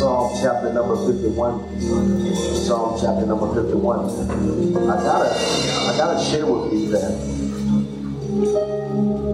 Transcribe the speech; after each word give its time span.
Psalm 0.00 0.32
chapter 0.40 0.72
number 0.72 0.96
51. 1.12 2.34
Psalm 2.34 2.98
chapter 2.98 3.26
number 3.26 3.54
51. 3.54 4.00
I 4.88 4.96
gotta, 4.96 5.28
I 5.28 5.94
gotta 5.94 6.24
share 6.24 6.46
with 6.46 6.72
you 6.72 6.88
that 6.88 7.20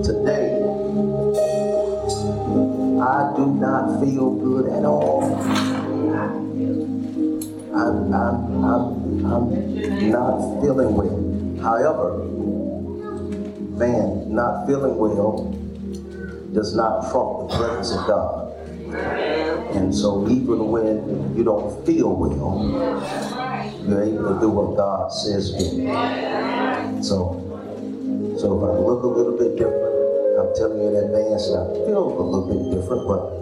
today 0.03 0.59
I 2.99 3.33
do 3.37 3.47
not 3.47 4.01
feel 4.03 4.35
good 4.35 4.67
at 4.73 4.85
all. 4.85 5.23
I'm, 7.73 8.13
I'm, 8.13 8.65
I'm, 8.65 9.25
I'm 9.25 10.11
not 10.11 10.61
feeling 10.63 10.97
well. 10.97 11.63
However, 11.63 12.25
man, 13.79 14.35
not 14.35 14.67
feeling 14.67 14.97
well 14.97 15.47
does 16.53 16.75
not 16.75 17.09
trump 17.13 17.51
the 17.51 17.57
presence 17.57 17.93
of 17.93 18.05
God. 18.09 18.46
And 18.95 19.95
so 19.95 20.29
even 20.29 20.69
when 20.69 21.37
you 21.37 21.45
don't 21.45 21.85
feel 21.85 22.15
well, 22.15 22.65
you're 23.87 24.03
able 24.03 24.35
to 24.35 24.41
do 24.41 24.49
what 24.49 24.77
God 24.77 25.13
says. 25.13 25.51
So, 27.07 27.43
so 28.39 28.47
if 28.57 28.63
I 28.63 28.79
look 28.81 29.03
a 29.03 29.07
little 29.07 29.37
bit 29.37 29.57
different, 29.57 29.87
I'm 30.39 30.55
telling 30.55 30.79
you 30.81 30.89
in 30.89 30.97
advance 31.05 31.49
I 31.51 31.67
feel 31.87 32.03
a 32.03 32.23
little 32.23 32.47
bit 32.47 32.77
different, 32.77 33.07
but 33.09 33.37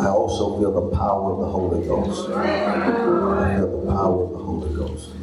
I 0.00 0.08
also 0.08 0.58
feel 0.58 0.72
the 0.72 0.96
power 0.96 1.32
of 1.32 1.40
the 1.40 1.46
Holy 1.46 1.86
Ghost. 1.86 2.28
I 2.30 3.56
feel 3.56 3.80
the 3.80 3.92
power 3.92 4.24
of 4.24 4.30
the 4.32 4.38
Holy 4.38 4.74
Ghost. 4.74 5.14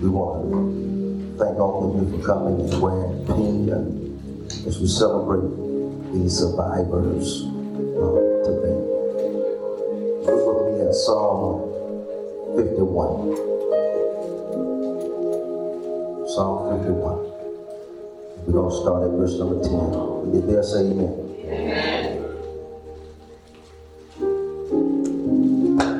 We 0.00 0.08
want 0.08 0.50
to 0.50 1.44
thank 1.44 1.58
all 1.58 1.90
of 1.90 2.02
you 2.02 2.18
for 2.18 2.26
coming 2.26 2.60
and 2.60 2.80
wearing 2.80 3.26
pink 3.26 4.66
as 4.66 4.80
we 4.80 4.88
celebrate 4.88 5.48
these 6.12 6.38
survivors 6.38 7.44
Psalm 11.10 11.66
51. 12.54 13.34
Psalm 16.28 16.78
51. 16.86 17.18
We're 18.46 18.54
going 18.54 18.70
to 18.70 18.76
start 18.78 19.02
at 19.02 19.10
verse 19.18 19.34
number 19.34 19.58
10. 19.58 19.72
When 19.74 20.30
you 20.30 20.38
get 20.38 20.46
there, 20.46 20.62
say 20.62 20.86
amen. 20.86 21.10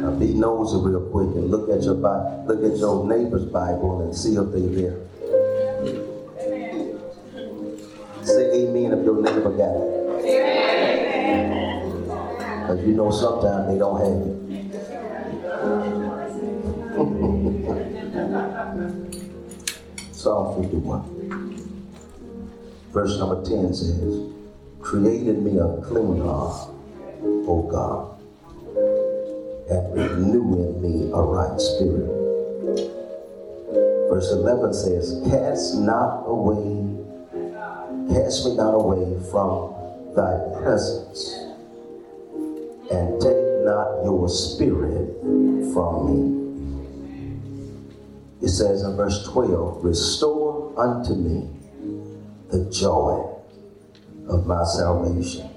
Now 0.00 0.14
be 0.14 0.30
nosy 0.32 0.78
real 0.78 1.02
quick 1.10 1.34
and 1.34 1.50
look 1.50 1.68
at 1.70 1.82
your 1.82 1.96
Bible, 1.96 2.44
look 2.46 2.62
at 2.62 2.78
your 2.78 3.04
neighbor's 3.04 3.46
Bible 3.46 4.02
and 4.02 4.14
see 4.14 4.36
if 4.36 4.52
they're 4.52 4.70
there. 4.78 4.94
Say 8.22 8.62
amen 8.62 8.92
if 8.94 9.04
your 9.04 9.20
neighbor 9.20 9.50
got 9.58 9.74
it. 9.74 9.90
Because 12.62 12.86
you 12.86 12.94
know 12.94 13.10
sometimes 13.10 13.66
they 13.72 13.76
don't 13.76 13.98
have 13.98 14.22
it. 14.28 14.29
Psalm 20.40 20.62
51. 20.62 21.04
Verse 22.92 23.18
number 23.18 23.44
10 23.44 23.74
says, 23.74 24.32
Created 24.80 25.42
me 25.42 25.58
a 25.58 25.82
clean 25.82 26.22
heart, 26.22 26.70
O 27.46 27.68
God, 27.70 28.18
and 29.68 29.94
renew 29.94 30.54
in 30.64 30.80
me 30.80 31.12
a 31.12 31.20
right 31.20 31.60
spirit. 31.60 32.08
Verse 34.08 34.32
11 34.32 34.72
says, 34.72 35.20
Cast 35.28 35.78
not 35.78 36.24
away, 36.26 36.96
cast 38.08 38.46
me 38.46 38.56
not 38.56 38.72
away 38.72 39.20
from 39.30 39.74
thy 40.16 40.40
presence, 40.62 41.34
and 42.90 43.20
take 43.20 43.44
not 43.66 44.04
your 44.04 44.26
spirit 44.30 45.20
from 45.74 46.06
me. 46.08 46.39
It 48.42 48.48
says 48.48 48.82
in 48.82 48.96
verse 48.96 49.26
12, 49.28 49.84
Restore 49.84 50.72
unto 50.78 51.14
me 51.14 51.48
the 52.48 52.70
joy 52.70 53.26
of 54.28 54.46
my 54.46 54.64
salvation, 54.64 55.50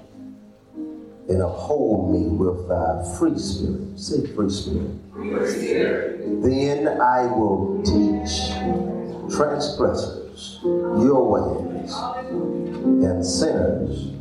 and 1.28 1.40
uphold 1.40 2.12
me 2.12 2.28
with 2.28 2.68
thy 2.68 3.16
free 3.18 3.38
spirit. 3.38 3.98
Say 3.98 4.26
free 4.34 4.50
spirit. 4.50 4.98
Then 6.42 6.88
I 7.00 7.26
will 7.26 7.80
teach 7.82 8.50
transgressors 9.34 10.58
your 10.62 11.24
ways, 11.30 11.94
and 13.02 13.24
sinners 13.24 14.12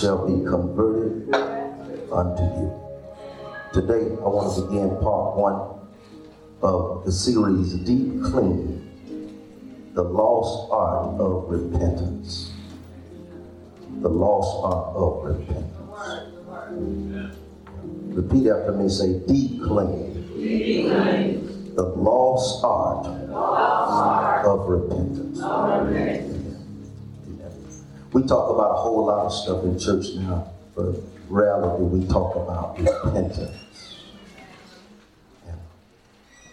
shall 0.00 0.26
be 0.26 0.44
converted 0.44 1.34
unto 2.12 2.42
you. 2.42 2.72
Today, 3.72 4.14
I 4.22 4.28
want 4.28 4.54
to 4.54 4.62
begin 4.62 4.90
part 5.00 5.36
one 5.36 5.81
of 6.62 7.04
the 7.04 7.12
series 7.12 7.74
Deep 7.74 8.22
Clean 8.22 8.88
The 9.94 10.02
Lost 10.02 10.70
Art 10.70 11.20
of 11.20 11.48
Repentance. 11.48 12.52
The 14.00 14.08
Lost 14.08 14.64
Art 14.64 14.96
of 14.96 15.24
Repentance. 15.24 15.72
Repeat 18.14 18.48
after 18.48 18.72
me 18.72 18.88
say, 18.88 19.18
Deep 19.26 19.62
Clean. 19.62 20.12
The 21.74 21.82
lost 21.82 22.62
art, 22.62 23.06
of 24.44 24.68
repentance. 24.68 25.38
We 28.12 28.22
talk 28.24 28.50
about 28.50 28.72
a 28.72 28.74
whole 28.74 29.06
lot 29.06 29.24
of 29.26 29.32
stuff 29.32 29.64
in 29.64 29.78
church 29.78 30.14
now, 30.16 30.52
but 30.76 30.96
rarely 31.30 31.78
do 31.78 31.84
we 31.84 32.06
talk 32.06 32.36
about 32.36 32.78
repentance. 32.78 33.61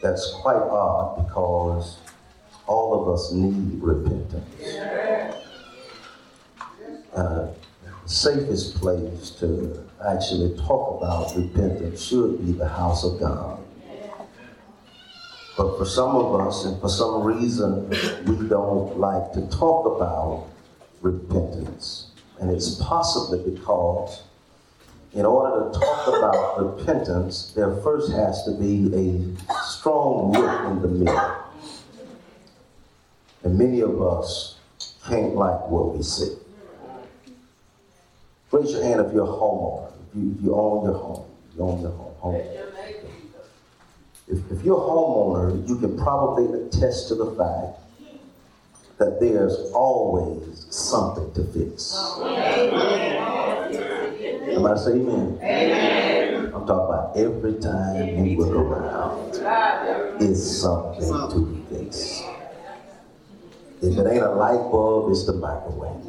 That's 0.02 0.32
quite 0.42 0.56
odd 0.56 1.26
because 1.26 1.98
all 2.68 3.02
of 3.02 3.14
us 3.14 3.32
need 3.32 3.82
repentance. 3.82 4.78
Uh, 7.14 7.48
safest 8.06 8.76
place 8.76 9.32
to 9.32 9.84
actually 10.08 10.56
talk 10.58 11.02
about 11.02 11.36
repentance 11.36 12.02
should 12.02 12.46
be 12.46 12.54
the 12.54 12.68
house 12.68 13.04
of 13.04 13.20
God. 13.20 13.60
But 15.58 15.78
for 15.78 15.86
some 15.86 16.16
of 16.16 16.40
us, 16.40 16.64
and 16.64 16.80
for 16.80 16.88
some 16.88 17.22
reason, 17.24 17.90
we 18.26 18.48
don't 18.48 18.98
like 18.98 19.34
to 19.34 19.42
talk 19.50 19.86
about 19.98 20.48
repentance. 21.02 22.12
And 22.40 22.50
it's 22.50 22.76
possibly 22.76 23.52
because 23.52 24.24
in 25.14 25.26
order 25.26 25.72
to 25.72 25.80
talk 25.80 26.08
about 26.08 26.78
repentance, 26.78 27.52
there 27.56 27.76
first 27.78 28.12
has 28.12 28.44
to 28.44 28.52
be 28.52 28.94
a 28.96 29.62
strong 29.64 30.32
look 30.34 30.72
in 30.72 30.82
the 30.82 30.88
mirror. 30.88 31.44
And 33.44 33.58
many 33.58 33.80
of 33.82 34.02
us 34.02 34.58
can't 35.08 35.36
like 35.36 35.68
what 35.68 35.96
we 35.96 36.04
see. 36.04 36.36
Raise 38.52 38.72
your 38.72 38.84
hand 38.84 39.02
if 39.02 39.14
you're 39.14 39.24
a 39.24 39.28
homeowner, 39.28 39.92
if 40.10 40.16
you, 40.16 40.36
if 40.38 40.44
you 40.44 40.56
own 40.56 40.86
your 40.86 40.94
home. 40.94 41.26
You 41.56 41.64
own 41.64 41.82
your 41.82 41.92
home. 41.92 42.16
home. 42.20 42.36
If, 44.28 44.52
if 44.52 44.64
you're 44.64 44.78
a 44.78 44.82
homeowner, 44.82 45.68
you 45.68 45.78
can 45.80 45.98
probably 45.98 46.62
attest 46.62 47.08
to 47.08 47.16
the 47.16 47.32
fact 47.32 47.80
that 49.00 49.20
there's 49.20 49.56
always 49.74 50.68
something 50.70 51.32
to 51.34 51.44
fix. 51.52 51.96
Somebody 54.60 54.80
say 54.82 54.92
amen. 54.92 55.40
amen. 55.42 56.46
I'm 56.48 56.68
talking 56.68 56.94
about 56.94 57.16
every 57.16 57.54
time 57.62 58.26
you 58.26 58.38
look 58.40 58.54
around, 58.54 60.22
it's 60.22 60.60
something 60.60 61.08
to 61.08 61.66
fix. 61.70 62.24
If 63.82 63.98
it 63.98 64.06
ain't 64.06 64.22
a 64.22 64.32
light 64.32 64.70
bulb, 64.70 65.12
it's 65.12 65.26
the 65.26 65.32
microwave. 65.32 66.04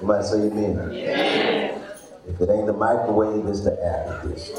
Somebody 0.00 0.24
say 0.26 0.38
amen. 0.38 0.90
amen. 0.90 1.84
If 2.26 2.40
it 2.40 2.50
ain't 2.50 2.66
the 2.66 2.72
microwave, 2.72 3.46
it's 3.46 3.62
the 3.62 3.78
air 3.80 4.18
conditioner. 4.20 4.58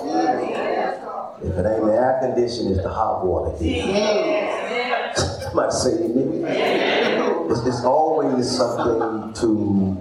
If 1.44 1.58
it 1.58 1.66
ain't 1.66 1.85
the 1.85 1.92
air 1.92 2.20
conditioner, 2.22 2.72
it's 2.72 2.84
the 2.84 2.90
hot 2.90 3.26
water 3.26 3.62
heater. 3.62 5.12
Somebody 5.42 5.72
say 5.74 5.92
amen. 6.06 7.52
It's, 7.52 7.66
it's 7.68 7.84
always 7.84 8.50
something 8.50 9.34
to 9.42 9.97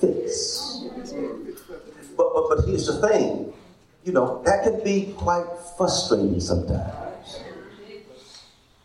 fix. 0.00 0.77
But, 2.48 2.64
here's 2.66 2.86
the 2.86 3.06
thing. 3.06 3.52
You 4.04 4.12
know, 4.12 4.42
that 4.44 4.64
can 4.64 4.82
be 4.82 5.12
quite 5.16 5.44
frustrating 5.76 6.40
sometimes. 6.40 7.40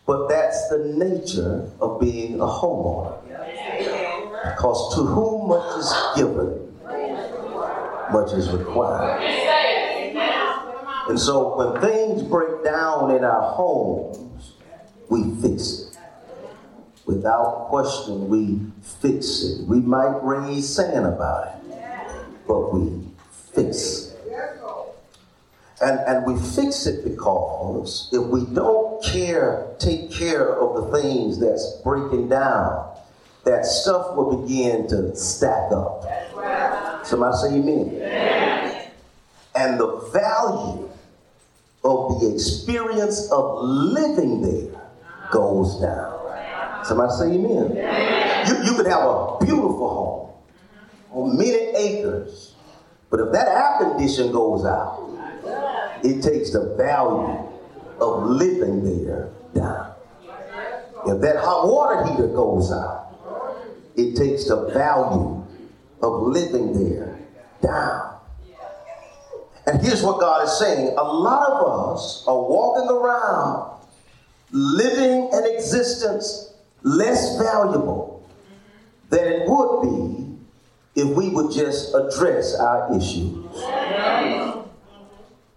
But 0.06 0.28
that's 0.28 0.68
the 0.70 0.94
nature 0.98 1.72
of 1.80 2.00
being 2.00 2.42
a 2.42 2.46
homeowner. 2.46 3.22
Because 4.44 4.96
to 4.96 5.04
whom 5.04 5.48
much 5.48 5.80
is 5.80 5.94
given, 6.18 6.76
much 8.12 8.34
is 8.34 8.50
required. 8.52 9.22
And 11.08 11.20
so 11.20 11.56
when 11.58 11.82
things 11.82 12.24
break 12.24 12.64
down 12.64 13.12
in 13.12 13.24
our 13.24 13.54
homes, 13.54 14.54
we 15.10 15.36
fix 15.42 15.80
it. 15.80 15.98
Without 17.06 17.68
question, 17.70 18.28
we 18.28 18.60
fix 18.82 19.44
it. 19.44 19.68
We 19.68 19.80
might 19.80 20.20
raise 20.24 20.68
sand 20.68 21.06
about 21.06 21.48
it, 21.48 21.78
but 22.48 22.74
we 22.74 23.04
fix. 23.54 24.14
And, 25.82 26.00
and 26.00 26.26
we 26.26 26.40
fix 26.40 26.86
it 26.86 27.04
because 27.04 28.10
if 28.14 28.24
we 28.24 28.46
don't 28.54 29.04
care, 29.04 29.68
take 29.80 30.12
care 30.12 30.56
of 30.56 30.76
the 30.92 31.02
things 31.02 31.40
that's 31.40 31.82
breaking 31.84 32.30
down, 32.30 32.96
that 33.44 33.66
stuff 33.66 34.16
will 34.16 34.44
begin 34.44 34.88
to 34.88 35.14
stack 35.16 35.72
up. 35.72 36.06
Somebody 37.06 37.36
say 37.38 37.48
amen. 37.56 38.92
And 39.56 39.80
the 39.80 40.10
value 40.14 40.90
of 41.84 42.22
the 42.22 42.34
experience 42.34 43.30
of 43.30 43.62
living 43.64 44.42
there 44.42 44.82
goes 45.32 45.82
down. 45.82 46.86
Somebody 46.86 47.12
say 47.14 47.26
amen. 47.36 48.48
You, 48.48 48.64
you 48.64 48.78
could 48.78 48.88
have 48.88 49.04
a 49.04 49.38
beautiful 49.42 50.34
home 51.12 51.30
on 51.30 51.38
many 51.38 51.58
acres, 51.76 52.53
but 53.14 53.28
if 53.28 53.32
that 53.32 53.48
air 53.48 53.78
condition 53.78 54.32
goes 54.32 54.66
out, 54.66 55.08
it 56.04 56.24
takes 56.24 56.50
the 56.50 56.74
value 56.76 57.48
of 58.02 58.24
living 58.24 58.84
there 58.84 59.30
down. 59.54 59.94
If 61.06 61.22
that 61.22 61.36
hot 61.38 61.68
water 61.68 62.08
heater 62.08 62.26
goes 62.30 62.72
out, 62.72 63.14
it 63.96 64.16
takes 64.16 64.46
the 64.46 64.68
value 64.70 65.46
of 66.02 66.24
living 66.24 66.74
there 66.74 67.20
down. 67.62 68.18
And 69.68 69.80
here's 69.80 70.02
what 70.02 70.20
God 70.20 70.46
is 70.46 70.58
saying 70.58 70.96
a 70.98 71.04
lot 71.04 71.52
of 71.52 71.94
us 71.94 72.24
are 72.26 72.36
walking 72.36 72.90
around 72.90 73.80
living 74.50 75.30
an 75.32 75.56
existence 75.56 76.52
less 76.82 77.38
valuable 77.38 78.28
than 79.12 79.20
it 79.20 79.48
would 79.48 79.84
be 79.84 80.23
if 80.96 81.08
we 81.16 81.30
would 81.30 81.52
just 81.52 81.94
address 81.96 82.56
our 82.56 82.96
issues. 82.96 83.46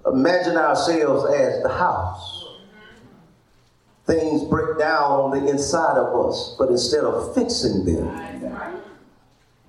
Imagine 0.07 0.57
ourselves 0.57 1.35
as 1.35 1.63
the 1.63 1.69
house. 1.69 2.45
Things 4.07 4.45
break 4.45 4.79
down 4.79 5.11
on 5.11 5.31
the 5.33 5.51
inside 5.51 5.99
of 5.99 6.27
us, 6.27 6.55
but 6.59 6.69
instead 6.69 7.03
of 7.03 7.35
fixing 7.35 7.85
them, 7.85 8.81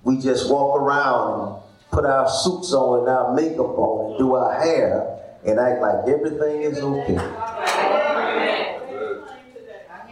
we 0.04 0.16
just 0.18 0.48
walk 0.48 0.80
around 0.80 1.40
and 1.40 1.62
put 1.90 2.04
our 2.04 2.28
suits 2.30 2.72
on 2.72 3.00
and 3.00 3.08
our 3.08 3.34
makeup 3.34 3.76
on 3.76 4.10
and 4.10 4.18
do 4.18 4.34
our 4.34 4.60
hair 4.60 5.18
and 5.44 5.58
act 5.58 5.80
like 5.82 6.08
everything 6.08 6.62
is 6.62 6.78
okay. 6.78 7.16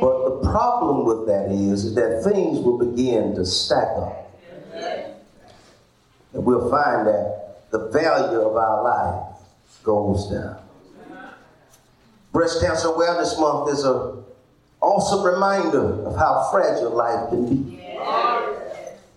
But 0.01 0.25
the 0.25 0.51
problem 0.51 1.07
with 1.07 1.27
that 1.29 1.51
is, 1.51 1.85
is 1.85 1.95
that 1.95 2.23
things 2.25 2.59
will 2.59 2.79
begin 2.79 3.35
to 3.37 3.47
stack 3.47 3.89
up. 3.97 4.26
And 6.37 6.45
we'll 6.45 6.69
find 6.69 7.07
that 7.07 7.71
the 7.71 7.89
value 7.89 8.43
of 8.43 8.57
our 8.57 8.83
life 8.85 9.39
goes 9.83 10.31
down. 10.31 10.59
Breast 12.31 12.61
Cancer 12.61 12.89
Awareness 12.89 13.41
Month 13.41 13.73
is 13.73 13.85
an 13.85 14.23
awesome 14.83 15.25
reminder 15.25 16.07
of 16.07 16.15
how 16.15 16.47
fragile 16.53 16.91
life 16.91 17.31
can 17.31 17.49
be. 17.49 17.81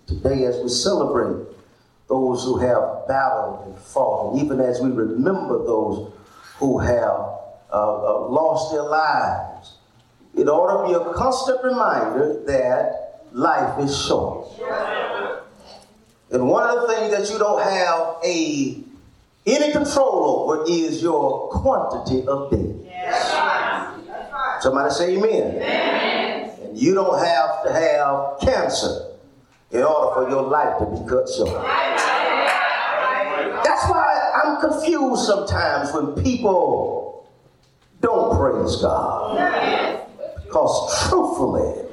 Today, 0.08 0.46
as 0.46 0.64
we 0.64 0.70
celebrate 0.70 1.46
those 2.08 2.46
who 2.46 2.58
have 2.60 3.06
battled 3.10 3.68
and 3.68 3.78
fought, 3.78 4.32
and 4.32 4.42
even 4.42 4.62
as 4.62 4.80
we 4.80 4.90
remember 4.90 5.58
those 5.66 6.14
who 6.56 6.80
have 6.80 7.20
uh, 7.70 7.74
uh, 7.74 8.28
lost 8.30 8.72
their 8.72 8.84
lives, 8.84 9.74
it 10.38 10.48
ought 10.48 10.84
to 10.84 10.88
be 10.88 10.94
a 10.94 11.14
constant 11.16 11.62
reminder 11.66 12.42
that 12.46 13.26
life 13.34 13.78
is 13.84 14.06
short. 14.06 14.48
And 16.32 16.48
one 16.48 16.70
of 16.70 16.82
the 16.82 16.94
things 16.94 17.12
that 17.16 17.30
you 17.32 17.40
don't 17.40 17.62
have 17.62 18.18
a 18.24 18.84
any 19.46 19.72
control 19.72 20.50
over 20.52 20.66
is 20.70 21.02
your 21.02 21.50
quantity 21.50 22.28
of 22.28 22.52
days. 22.52 22.76
Somebody 24.62 24.94
say 24.94 25.18
amen. 25.18 25.56
amen. 25.56 26.52
And 26.64 26.78
you 26.78 26.94
don't 26.94 27.18
have 27.24 27.64
to 27.64 27.74
have 27.74 28.40
cancer 28.42 29.08
in 29.72 29.82
order 29.84 30.14
for 30.14 30.30
your 30.30 30.44
life 30.44 30.78
to 30.80 30.86
be 30.86 30.98
cut 31.10 31.28
short. 31.30 31.64
That's 33.64 33.90
why 33.90 34.42
I'm 34.44 34.60
confused 34.62 35.26
sometimes 35.26 35.94
when 35.94 36.22
people 36.24 37.28
don't 38.02 38.38
praise 38.38 38.76
God. 38.78 40.06
Because 40.46 41.10
truthfully, 41.10 41.89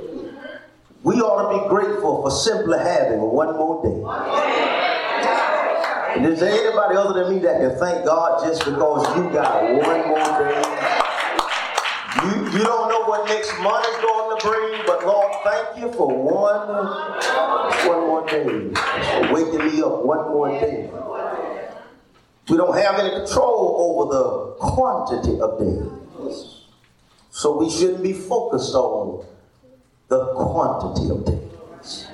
we 1.06 1.20
ought 1.20 1.52
to 1.52 1.62
be 1.62 1.68
grateful 1.68 2.20
for 2.20 2.32
simply 2.32 2.76
having 2.78 3.20
one 3.20 3.56
more 3.56 3.80
day. 3.80 4.02
And 6.16 6.26
is 6.26 6.40
there 6.40 6.50
anybody 6.50 6.96
other 6.96 7.22
than 7.22 7.32
me 7.32 7.38
that 7.46 7.60
can 7.60 7.78
thank 7.78 8.04
God 8.04 8.44
just 8.44 8.64
because 8.64 9.06
you 9.16 9.30
got 9.30 9.62
one 9.62 10.08
more 10.08 10.18
day? 10.42 10.58
You, 12.24 12.58
you 12.58 12.64
don't 12.64 12.88
know 12.90 13.04
what 13.04 13.28
next 13.28 13.56
month 13.60 13.86
is 13.86 14.02
going 14.02 14.36
to 14.36 14.48
bring, 14.48 14.82
but 14.84 15.06
Lord, 15.06 15.32
thank 15.44 15.78
you 15.78 15.92
for 15.92 16.08
one, 16.08 16.66
one 17.86 18.00
more 18.08 18.26
day. 18.26 18.74
For 18.74 19.32
waking 19.32 19.64
me 19.64 19.82
up 19.82 20.04
one 20.04 20.26
more 20.26 20.48
day. 20.48 20.90
We 22.48 22.56
don't 22.56 22.76
have 22.76 22.98
any 22.98 23.10
control 23.10 23.76
over 23.78 24.12
the 24.12 24.56
quantity 24.58 25.38
of 25.40 25.60
days. 25.60 26.62
So 27.30 27.56
we 27.58 27.70
shouldn't 27.70 28.02
be 28.02 28.12
focused 28.12 28.74
on 28.74 29.24
the 30.08 30.26
quantity 30.34 31.10
of 31.10 31.24
days. 31.24 32.06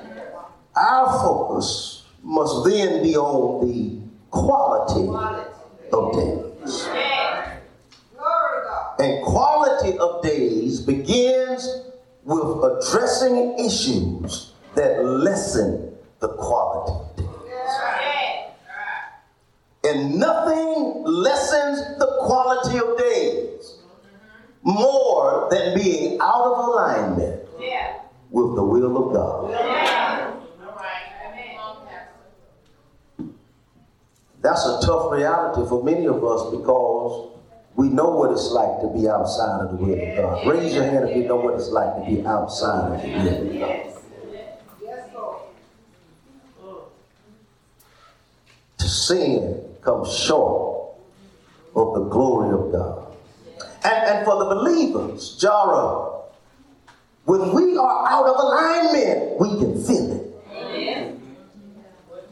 Our 0.75 1.07
focus 1.21 2.05
must 2.23 2.65
then 2.65 3.03
be 3.03 3.17
on 3.17 3.67
the 3.67 4.01
quality 4.31 5.09
of 5.93 6.13
days. 6.15 6.89
And 8.99 9.25
quality 9.25 9.99
of 9.99 10.23
days 10.23 10.81
begins 10.81 11.69
with 12.25 12.65
addressing 12.65 13.59
issues 13.59 14.53
that 14.75 15.05
lessen 15.05 15.95
the 16.21 16.29
quality 16.29 16.93
of 16.93 17.17
days. 17.17 17.27
And 19.85 20.15
nothing 20.15 21.03
lessens 21.05 21.99
the 21.99 22.17
quality 22.21 22.79
of 22.79 22.97
days 22.97 23.79
more 24.63 25.49
than 25.51 25.75
being 25.75 26.21
out 26.21 26.45
of 26.45 26.69
alignment 26.69 27.43
with 28.33 28.57
the 28.57 28.65
will 28.65 28.97
of 28.97 29.13
God. 29.13 29.93
That's 34.41 34.67
a 34.67 34.81
tough 34.85 35.13
reality 35.13 35.69
for 35.69 35.85
many 35.85 36.07
of 36.07 36.25
us 36.25 36.51
because 36.51 37.31
we 37.77 37.89
know 37.89 38.11
what 38.11 38.33
it's 38.33 38.51
like 38.51 38.81
to 38.81 38.89
be 38.89 39.09
outside 39.09 39.61
of 39.61 39.79
the 39.79 39.85
will 39.85 39.93
of 39.95 40.17
God. 40.17 40.47
Raise 40.49 40.75
your 40.75 40.85
hand 40.85 41.09
if 41.09 41.17
you 41.17 41.29
know 41.29 41.37
what 41.37 41.55
it's 41.55 41.69
like 41.69 41.95
to 41.95 42.11
be 42.11 42.27
outside 42.27 42.93
of 42.93 43.03
the 43.03 43.09
will 43.09 43.53
of 43.53 43.61
God. 43.61 43.89
To 48.79 48.89
sin 48.89 49.63
comes 49.83 50.13
short 50.13 50.97
of 51.77 51.95
the 51.95 52.05
glory 52.09 52.53
of 52.53 52.73
God. 52.73 53.15
And, 53.85 54.17
and 54.17 54.25
for 54.25 54.39
the 54.45 54.55
believers, 54.55 55.37
Jara, 55.39 56.22
when 57.25 57.55
we 57.55 57.77
are 57.77 58.09
out 58.09 58.27
of 58.27 58.37
alignment, 58.37 59.39
we 59.39 59.49
can 59.59 59.85
feel 59.85 60.13
it. 60.13 61.19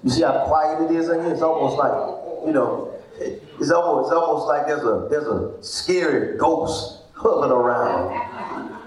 You 0.02 0.10
see 0.10 0.22
how 0.22 0.44
quiet 0.46 0.90
it 0.90 0.96
is 0.96 1.08
in 1.08 1.22
here? 1.22 1.32
It's 1.32 1.42
almost 1.42 1.76
like, 1.76 2.46
you 2.46 2.52
know, 2.52 2.92
it's 3.20 3.70
almost, 3.70 4.08
it's 4.08 4.16
almost 4.16 4.46
like 4.46 4.66
there's 4.66 4.82
a 4.82 5.08
there's 5.10 5.26
a 5.26 5.62
scary 5.62 6.38
ghost 6.38 7.02
hovering 7.14 7.52
around. 7.52 8.78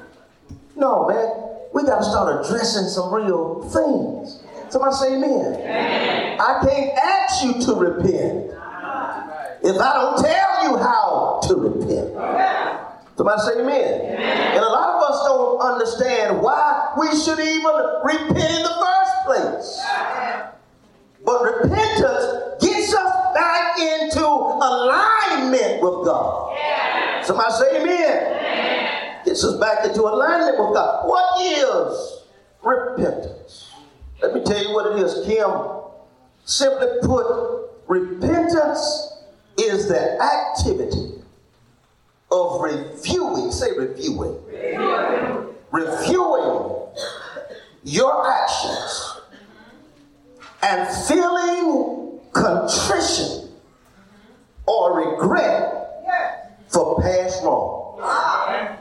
No, 0.75 1.07
man, 1.07 1.53
we 1.73 1.83
got 1.83 1.99
to 1.99 2.03
start 2.03 2.43
addressing 2.45 2.87
some 2.87 3.13
real 3.13 3.61
things. 3.69 4.43
Somebody 4.69 4.95
say 4.95 5.15
amen. 5.15 5.53
amen. 5.53 6.39
I 6.39 6.65
can't 6.65 6.97
ask 6.97 7.45
you 7.45 7.61
to 7.61 7.75
repent 7.75 8.49
if 9.63 9.79
I 9.79 9.93
don't 9.93 10.17
tell 10.17 10.63
you 10.63 10.77
how 10.77 11.39
to 11.47 11.55
repent. 11.55 12.93
Somebody 13.15 13.41
say 13.41 13.61
amen. 13.61 14.01
amen. 14.01 14.55
And 14.55 14.63
a 14.63 14.69
lot 14.69 14.89
of 14.95 15.11
us 15.11 15.25
don't 15.27 15.59
understand 15.59 16.41
why 16.41 16.93
we 16.97 17.07
should 17.15 17.39
even 17.39 17.71
repent 18.03 18.37
in 18.37 18.63
the 18.63 18.75
first 18.81 19.13
place. 19.25 19.85
But 21.23 21.43
repentance 21.43 22.59
gets 22.59 22.93
us 22.93 23.33
back 23.35 23.79
into 23.79 24.25
alignment 24.25 25.81
with 25.83 26.05
God. 26.05 26.57
Yeah. 26.57 27.21
Somebody 27.21 27.53
say 27.53 27.81
amen. 27.81 28.35
amen. 28.35 29.25
Gets 29.25 29.43
us 29.43 29.59
back 29.59 29.85
into 29.85 30.01
alignment 30.01 30.57
with 30.57 30.73
God. 30.73 31.07
What 31.07 31.39
is 31.39 32.23
repentance? 32.63 33.69
Let 34.23 34.33
me 34.33 34.43
tell 34.43 34.61
you 34.61 34.73
what 34.73 34.97
it 34.97 35.03
is, 35.03 35.25
Kim. 35.27 35.51
Simply 36.45 36.87
put, 37.03 37.69
repentance 37.87 39.13
is 39.57 39.87
the 39.87 40.19
activity 40.19 41.22
of 42.33 42.61
reviewing, 42.61 43.51
say 43.51 43.71
reviewing, 43.77 44.39
reviewing, 45.71 46.87
your 47.83 48.27
actions 48.27 49.19
and 50.63 51.07
feeling 51.07 52.19
contrition 52.31 53.49
or 54.65 55.13
regret 55.13 55.73
for 56.69 57.01
past 57.01 57.43
wrong. 57.43 58.79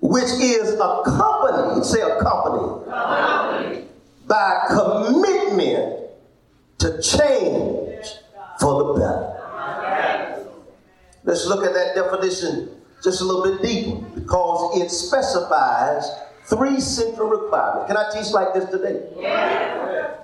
Which 0.00 0.24
is 0.24 0.74
accompanied, 0.74 1.84
say 1.84 2.02
accompanied, 2.02 3.88
by 4.28 4.66
commitment 4.68 6.10
to 6.78 7.02
change 7.02 8.06
for 8.60 8.84
the 8.84 9.00
better. 9.00 9.43
Let's 11.24 11.46
look 11.46 11.64
at 11.64 11.72
that 11.72 11.94
definition 11.94 12.68
just 13.02 13.20
a 13.20 13.24
little 13.24 13.42
bit 13.42 13.62
deeper 13.62 14.00
because 14.14 14.80
it 14.80 14.90
specifies 14.90 16.10
three 16.44 16.80
central 16.80 17.28
requirements. 17.28 17.86
Can 17.86 17.96
I 17.96 18.10
teach 18.12 18.32
like 18.32 18.54
this 18.54 18.68
today? 18.70 19.08
Yeah. 19.18 20.16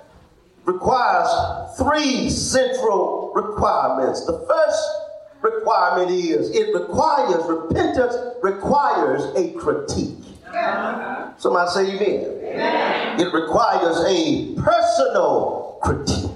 Requires 0.65 1.29
three 1.77 2.29
central 2.29 3.31
requirements. 3.33 4.25
The 4.25 4.45
first 4.47 4.89
requirement 5.41 6.11
is 6.11 6.51
it 6.51 6.73
requires 6.73 7.43
repentance 7.45 8.15
requires 8.43 9.23
a 9.35 9.51
critique. 9.53 10.17
Somebody 11.37 11.71
say 11.71 11.95
amen. 11.95 12.25
amen. 12.43 13.19
It 13.19 13.33
requires 13.33 13.97
a 14.05 14.53
personal 14.61 15.79
critique. 15.81 16.29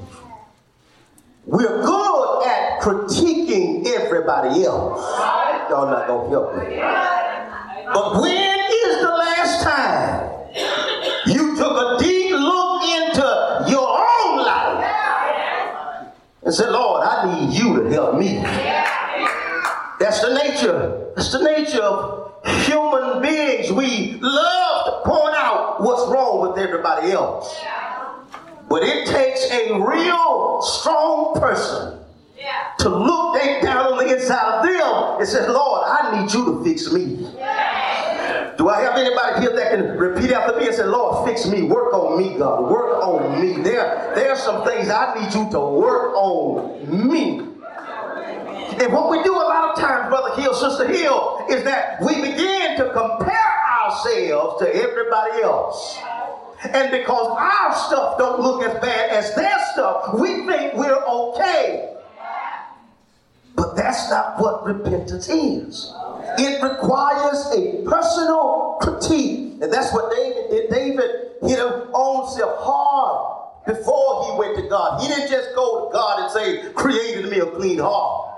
We're 1.45 1.83
good 1.83 2.24
at 2.45 2.79
critiquing 2.81 3.85
everybody 3.87 4.63
else. 4.63 5.01
Y'all 5.69 5.87
not 5.89 6.07
gonna 6.07 6.29
help 6.29 6.55
me. 6.57 6.77
But 7.93 8.21
when 8.21 8.59
is 8.59 9.01
the 9.01 9.09
last 9.09 9.63
time 9.63 10.31
you 11.25 11.55
took 11.55 11.71
a 11.71 12.03
deep 12.03 12.31
look 12.31 12.83
into 12.83 13.65
your 13.69 13.89
own 13.89 14.37
life 14.45 16.13
and 16.43 16.53
said, 16.53 16.69
Lord, 16.69 17.03
I 17.07 17.33
need 17.33 17.57
you 17.57 17.83
to 17.83 17.89
help 17.89 18.19
me? 18.19 18.41
That's 19.99 20.21
the 20.21 20.33
nature. 20.35 21.11
That's 21.15 21.31
the 21.31 21.43
nature 21.43 21.81
of 21.81 22.45
human 22.65 23.21
beings. 23.21 23.71
We 23.71 24.19
love 24.21 24.85
to 24.85 25.09
point 25.09 25.35
out 25.35 25.81
what's 25.81 26.11
wrong 26.11 26.47
with 26.47 26.59
everybody 26.59 27.11
else. 27.11 27.59
But 28.69 28.83
it 28.83 29.07
takes 29.07 29.49
a 29.51 29.79
real 29.79 30.61
strong 30.61 31.39
person 31.39 32.04
yeah. 32.37 32.73
to 32.79 32.89
look 32.89 33.25
down 33.61 33.93
on 33.93 34.05
the 34.05 34.15
inside 34.15 34.59
of 34.59 34.65
them 34.65 35.19
and 35.19 35.27
say, 35.27 35.47
Lord, 35.47 35.83
I 35.85 36.21
need 36.21 36.33
you 36.33 36.45
to 36.45 36.63
fix 36.63 36.91
me. 36.91 37.27
Yeah. 37.35 38.53
Do 38.57 38.69
I 38.69 38.81
have 38.81 38.95
anybody 38.95 39.41
here 39.41 39.55
that 39.55 39.71
can 39.71 39.97
repeat 39.97 40.31
after 40.31 40.57
me 40.59 40.67
and 40.67 40.75
say, 40.75 40.85
Lord, 40.85 41.27
fix 41.27 41.45
me, 41.45 41.63
work 41.63 41.93
on 41.93 42.17
me, 42.17 42.37
God, 42.37 42.71
work 42.71 43.03
on 43.03 43.41
me. 43.41 43.61
There, 43.61 44.13
there 44.15 44.31
are 44.31 44.37
some 44.37 44.65
things 44.65 44.89
I 44.89 45.13
need 45.19 45.33
you 45.33 45.49
to 45.51 45.59
work 45.59 46.13
on 46.15 47.09
me. 47.09 47.39
And 48.77 48.91
what 48.91 49.09
we 49.09 49.23
do 49.23 49.33
a 49.33 49.37
lot 49.37 49.71
of 49.71 49.79
times, 49.79 50.09
Brother 50.09 50.41
Hill, 50.41 50.53
Sister 50.53 50.87
Hill, 50.87 51.45
is 51.49 51.63
that 51.63 52.01
we 52.01 52.15
begin 52.15 52.77
to 52.77 52.91
compare 52.91 53.53
ourselves 53.83 54.61
to 54.61 54.75
everybody 54.75 55.41
else. 55.41 55.97
And 56.63 56.91
because 56.91 57.37
our 57.37 57.75
stuff 57.75 58.17
don't 58.17 58.41
look 58.41 58.63
as 58.63 58.73
bad 58.81 59.09
as 59.11 59.35
their 59.35 59.57
stuff, 59.73 60.19
we 60.19 60.45
think 60.45 60.73
we're 60.73 61.03
okay. 61.03 61.94
But 63.55 63.75
that's 63.75 64.09
not 64.09 64.39
what 64.39 64.65
repentance 64.65 65.29
is. 65.29 65.93
It 66.37 66.61
requires 66.61 67.45
a 67.55 67.83
personal 67.89 68.77
critique. 68.81 69.61
And 69.61 69.71
that's 69.71 69.93
what 69.93 70.13
David 70.13 70.49
did. 70.49 70.69
David 70.69 71.11
hit 71.41 71.59
his 71.59 71.87
own 71.93 72.29
self 72.35 72.59
hard 72.59 73.65
before 73.65 74.25
he 74.25 74.37
went 74.37 74.57
to 74.57 74.67
God. 74.67 75.01
He 75.01 75.07
didn't 75.07 75.29
just 75.29 75.55
go 75.55 75.87
to 75.87 75.93
God 75.93 76.23
and 76.23 76.31
say, 76.31 76.73
created 76.73 77.31
me 77.31 77.39
a 77.39 77.45
clean 77.45 77.79
heart 77.79 78.31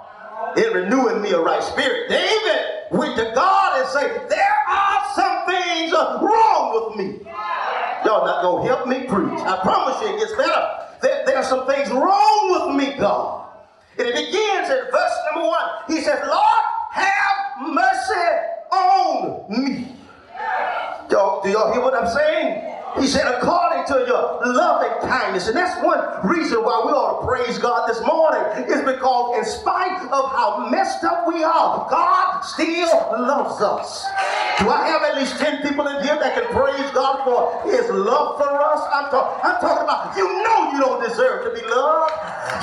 and 0.55 0.75
renewing 0.75 1.21
me 1.21 1.31
a 1.31 1.39
right 1.39 1.63
spirit. 1.63 2.09
David 2.09 2.61
went 2.91 3.17
to 3.17 3.31
God 3.33 3.81
and 3.81 3.89
said, 3.89 4.29
there 4.29 4.55
are 4.69 5.15
some 5.15 5.47
things 5.47 5.93
uh, 5.93 6.19
wrong 6.21 6.73
with 6.75 6.97
me. 6.97 7.19
Y'all 8.05 8.25
not 8.25 8.43
going 8.43 8.67
to 8.67 8.75
help 8.75 8.87
me 8.87 8.99
preach. 9.07 9.39
I 9.41 9.59
promise 9.61 9.99
you 10.01 10.15
it 10.15 10.19
gets 10.19 10.33
better. 10.33 10.85
There, 11.01 11.25
there 11.25 11.37
are 11.37 11.43
some 11.43 11.65
things 11.67 11.89
wrong 11.89 12.69
with 12.69 12.75
me, 12.77 12.95
God. 12.97 13.46
And 13.99 14.07
it 14.07 14.15
begins 14.15 14.69
at 14.69 14.91
verse 14.91 15.13
number 15.33 15.47
one. 15.47 15.63
He 15.87 16.01
says, 16.01 16.19
Lord, 16.27 16.63
have 16.91 17.73
mercy 17.73 18.13
on 18.71 19.45
me. 19.49 19.87
Y'all, 21.09 21.41
do 21.41 21.49
y'all 21.49 21.71
hear 21.73 21.81
what 21.81 21.95
I'm 21.95 22.07
saying? 22.13 22.76
He 22.99 23.05
said, 23.07 23.27
according 23.27 23.85
to 23.87 24.05
your 24.07 24.41
loving 24.53 25.07
kindness. 25.07 25.47
And 25.47 25.55
that's 25.55 25.81
one 25.83 26.01
reason 26.27 26.63
why 26.63 26.81
we 26.85 26.91
ought 26.91 27.21
to 27.21 27.27
praise 27.27 27.57
God 27.57 27.87
this 27.87 28.01
morning, 28.01 28.41
is 28.65 28.81
because 28.81 29.37
in 29.37 29.45
spite 29.45 30.01
of 30.09 30.31
how 30.33 30.67
messed 30.69 31.03
up 31.03 31.27
we 31.27 31.43
are, 31.43 31.87
God 31.89 32.41
still 32.41 32.89
loves 33.13 33.61
us. 33.61 34.03
Do 34.59 34.69
I 34.69 34.87
have 34.89 35.03
at 35.03 35.15
least 35.17 35.37
10 35.37 35.61
people 35.61 35.85
in 35.87 36.01
here 36.03 36.17
that 36.17 36.33
can 36.33 36.49
praise 36.51 36.89
God 36.91 37.21
for 37.23 37.69
his 37.69 37.87
love 37.89 38.37
for 38.41 38.49
us? 38.49 38.81
I'm, 38.91 39.11
talk- 39.11 39.39
I'm 39.43 39.61
talking 39.61 39.83
about, 39.83 40.17
you 40.17 40.25
know 40.43 40.71
you 40.73 40.79
don't 40.81 41.01
deserve 41.07 41.45
to 41.45 41.51
be 41.53 41.65
loved. 41.69 42.13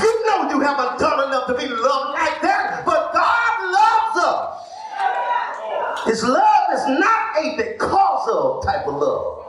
You 0.02 0.26
know 0.26 0.50
you 0.50 0.60
haven't 0.60 0.98
done 0.98 1.28
enough 1.28 1.46
to 1.46 1.54
be 1.54 1.68
loved 1.68 2.18
like 2.18 2.42
that, 2.42 2.84
but 2.84 3.12
God 3.12 3.54
loves 3.70 4.18
us. 4.26 6.06
His 6.06 6.22
love 6.24 6.66
is 6.74 6.84
not 6.98 7.38
a 7.38 7.56
because 7.56 8.28
of 8.28 8.64
type 8.64 8.86
of 8.86 8.94
love. 8.96 9.43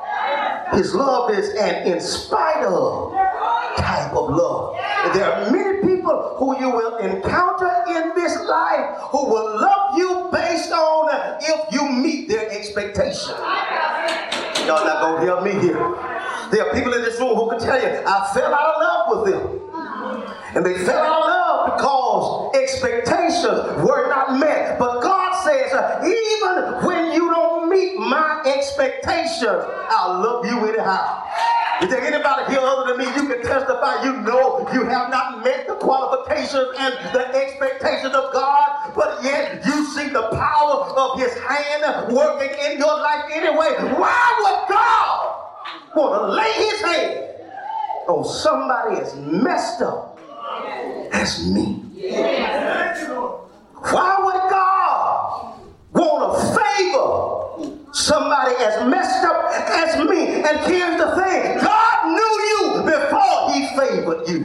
His 0.73 0.93
love 0.93 1.31
is 1.31 1.49
an 1.55 1.87
in 1.87 2.01
spite 2.01 2.63
of 2.65 3.13
type 3.77 4.11
of 4.13 4.29
love. 4.29 4.75
And 5.05 5.13
there 5.13 5.31
are 5.31 5.51
many 5.51 5.81
people 5.81 6.35
who 6.37 6.59
you 6.59 6.69
will 6.69 6.97
encounter 6.97 7.71
in 7.89 8.15
this 8.15 8.35
life 8.45 8.97
who 9.11 9.25
will 9.25 9.61
love 9.61 9.97
you 9.97 10.29
based 10.31 10.71
on 10.71 11.37
if 11.41 11.73
you 11.73 11.87
meet 11.89 12.27
their 12.27 12.49
expectation. 12.51 13.35
Y'all 14.65 14.83
not 14.83 15.01
gonna 15.01 15.25
help 15.25 15.43
me 15.43 15.51
here. 15.51 15.77
There 16.51 16.67
are 16.67 16.73
people 16.73 16.93
in 16.93 17.01
this 17.01 17.19
room 17.19 17.35
who 17.35 17.49
can 17.49 17.59
tell 17.59 17.81
you, 17.81 17.87
I 18.05 18.31
fell 18.33 18.53
out 18.53 18.75
of 18.75 18.81
love 18.81 19.05
with 19.09 19.33
them. 19.33 19.61
And 20.55 20.65
they 20.65 20.77
fell 20.85 20.97
out 20.97 21.21
of 21.21 21.29
love 21.29 21.77
because 21.77 22.55
expectations 22.55 23.85
were 23.85 24.07
not 24.09 24.39
met. 24.39 24.79
But 24.79 24.94
expectations, 28.85 29.63
I'll 29.89 30.21
love 30.21 30.45
you 30.45 30.65
anyhow. 30.67 31.23
Is 31.81 31.89
there 31.89 32.01
anybody 32.01 32.53
here 32.53 32.61
other 32.61 32.93
than 32.93 32.97
me? 32.99 33.05
You 33.15 33.27
can 33.27 33.41
testify. 33.41 34.03
You 34.03 34.21
know 34.21 34.67
you 34.73 34.85
have 34.85 35.09
not 35.09 35.43
met 35.43 35.67
the 35.67 35.75
qualifications 35.75 36.67
and 36.77 36.93
the 37.13 37.27
expectations 37.35 38.15
of 38.15 38.31
God, 38.31 38.93
but 38.95 39.21
yet 39.23 39.65
you 39.65 39.85
see 39.87 40.07
the 40.09 40.29
power 40.31 40.73
of 40.95 41.19
His 41.19 41.33
hand 41.37 42.13
working 42.15 42.57
in 42.71 42.77
your 42.77 42.97
life 42.97 43.25
anyway. 43.33 43.75
Why 43.99 44.35
would 44.39 44.73
God 44.73 45.35
want 45.95 46.21
to 46.21 46.27
lay 46.33 46.51
His 46.53 46.81
hand 46.81 47.29
on 48.07 48.23
somebody 48.23 49.01
as 49.01 49.15
messed 49.17 49.81
up 49.81 50.17
as 51.11 51.51
me? 51.51 51.81
Why 53.91 54.15
would 54.23 54.49
God 54.49 54.84
want 55.95 56.35
to 56.35 56.39
favor 56.53 57.93
somebody 57.93 58.55
as 58.59 58.85
messed 58.87 59.23
up 59.23 59.47
as 59.51 59.95
me. 60.03 60.43
And 60.43 60.59
here's 60.67 60.99
the 60.99 61.15
thing 61.15 61.57
God 61.63 61.97
knew 62.11 62.33
you 62.51 62.83
before 62.83 63.53
he 63.53 63.67
favored 63.79 64.27
you. 64.27 64.43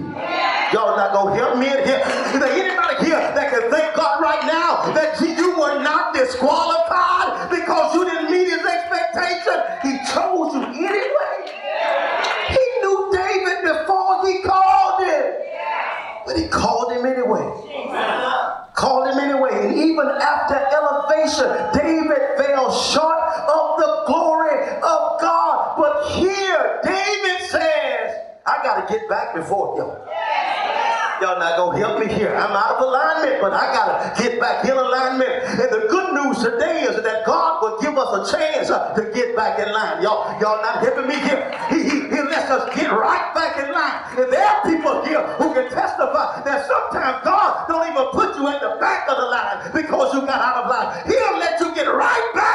Y'all 0.73 0.97
not 0.97 1.13
gonna 1.13 1.35
help 1.35 1.59
me 1.59 1.67
in 1.67 1.83
here. 1.85 1.99
Is 2.31 2.39
there 2.39 2.55
anybody 2.55 3.05
here 3.05 3.19
that 3.19 3.51
can 3.51 3.71
thank 3.71 3.95
God 3.97 4.23
right 4.23 4.47
now 4.47 4.93
that 4.95 5.21
you 5.21 5.59
were 5.59 5.83
not 5.83 6.15
disqualified 6.15 7.51
because 7.51 7.95
you 7.95 8.05
didn't 8.05 8.31
meet 8.31 8.49
his 8.49 8.65
expectation? 8.65 9.59
He 9.83 9.99
chose 10.15 10.55
you 10.55 10.63
anyway. 10.63 11.37
He 12.55 12.65
knew 12.81 13.11
David 13.13 13.59
before 13.67 14.27
he 14.27 14.43
called 14.43 15.03
him. 15.03 15.25
But 16.27 16.39
he 16.39 16.47
called 16.47 16.93
him 16.93 17.05
anyway. 17.05 17.43
Called 18.75 19.11
him 19.11 19.19
anyway. 19.19 19.51
And 19.53 19.75
even 19.75 20.07
after 20.07 20.55
elevation, 20.55 21.51
David 21.75 22.23
fell 22.39 22.71
short 22.73 23.19
of 23.51 23.79
the 23.79 24.05
glory 24.07 24.63
of 24.79 25.21
God. 25.21 25.77
But 25.77 26.09
here, 26.13 26.81
David 26.85 27.51
says, 27.51 28.15
I 28.47 28.63
got 28.63 28.87
to 28.87 28.93
get 28.93 29.09
back 29.09 29.35
before 29.35 29.77
him. 29.77 29.89
Y'all 31.21 31.39
not 31.39 31.59
here. 32.13 32.35
I'm 32.35 32.53
out 32.53 32.77
of 32.77 32.83
alignment, 32.83 33.41
but 33.41 33.53
I 33.53 33.73
gotta 33.73 34.23
get 34.23 34.41
back 34.41 34.65
in 34.65 34.73
alignment. 34.73 35.31
And 35.31 35.71
the 35.71 35.87
good 35.89 36.15
news 36.15 36.39
today 36.43 36.83
is 36.83 37.03
that 37.03 37.25
God 37.25 37.63
will 37.63 37.79
give 37.81 37.97
us 37.97 38.11
a 38.11 38.37
chance 38.37 38.71
uh, 38.71 38.95
to 38.95 39.11
get 39.15 39.37
back 39.37 39.59
in 39.59 39.73
line. 39.73 40.03
Y'all, 40.03 40.29
y'all 40.41 40.61
not 40.63 40.83
helping 40.83 41.09
me 41.09 41.17
here. 41.21 41.41
He, 41.71 41.83
he, 41.83 41.97
he 42.11 42.21
lets 42.27 42.51
us 42.51 42.75
get 42.75 42.91
right 42.91 43.33
back 43.35 43.59
in 43.63 43.73
line. 43.73 44.19
And 44.19 44.33
there 44.33 44.47
are 44.47 44.63
people 44.67 45.05
here 45.05 45.23
who 45.39 45.55
can 45.55 45.71
testify 45.71 46.43
that 46.43 46.67
sometimes 46.67 47.25
God 47.25 47.69
don't 47.69 47.87
even 47.87 48.07
put 48.13 48.37
you 48.37 48.49
at 48.49 48.61
the 48.61 48.77
back 48.81 49.09
of 49.09 49.17
the 49.17 49.27
line 49.27 49.71
because 49.73 50.13
you 50.15 50.27
got 50.27 50.43
out 50.43 50.65
of 50.65 50.71
line. 50.71 51.07
He'll 51.07 51.39
let 51.39 51.61
you 51.61 51.75
get 51.75 51.87
right 51.87 52.31
back 52.35 52.50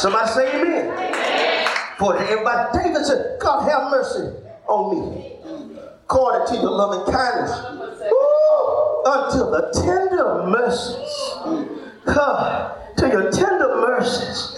Somebody 0.00 0.30
say 0.30 0.60
amen. 0.60 1.14
For 1.98 2.16
everybody, 2.16 2.78
David 2.78 3.04
said, 3.04 3.38
God 3.38 3.68
have 3.68 3.90
mercy 3.90 4.34
on 4.66 5.12
me. 5.12 5.36
According 6.04 6.48
to 6.48 6.62
your 6.62 6.70
loving 6.70 7.12
kindness. 7.12 7.52
Woo, 8.10 9.02
until 9.04 9.50
the 9.50 9.70
tender 9.84 10.46
mercies. 10.46 11.70
Come 12.06 12.72
to 12.96 13.08
your 13.08 13.30
tender 13.30 13.76
mercies. 13.76 14.56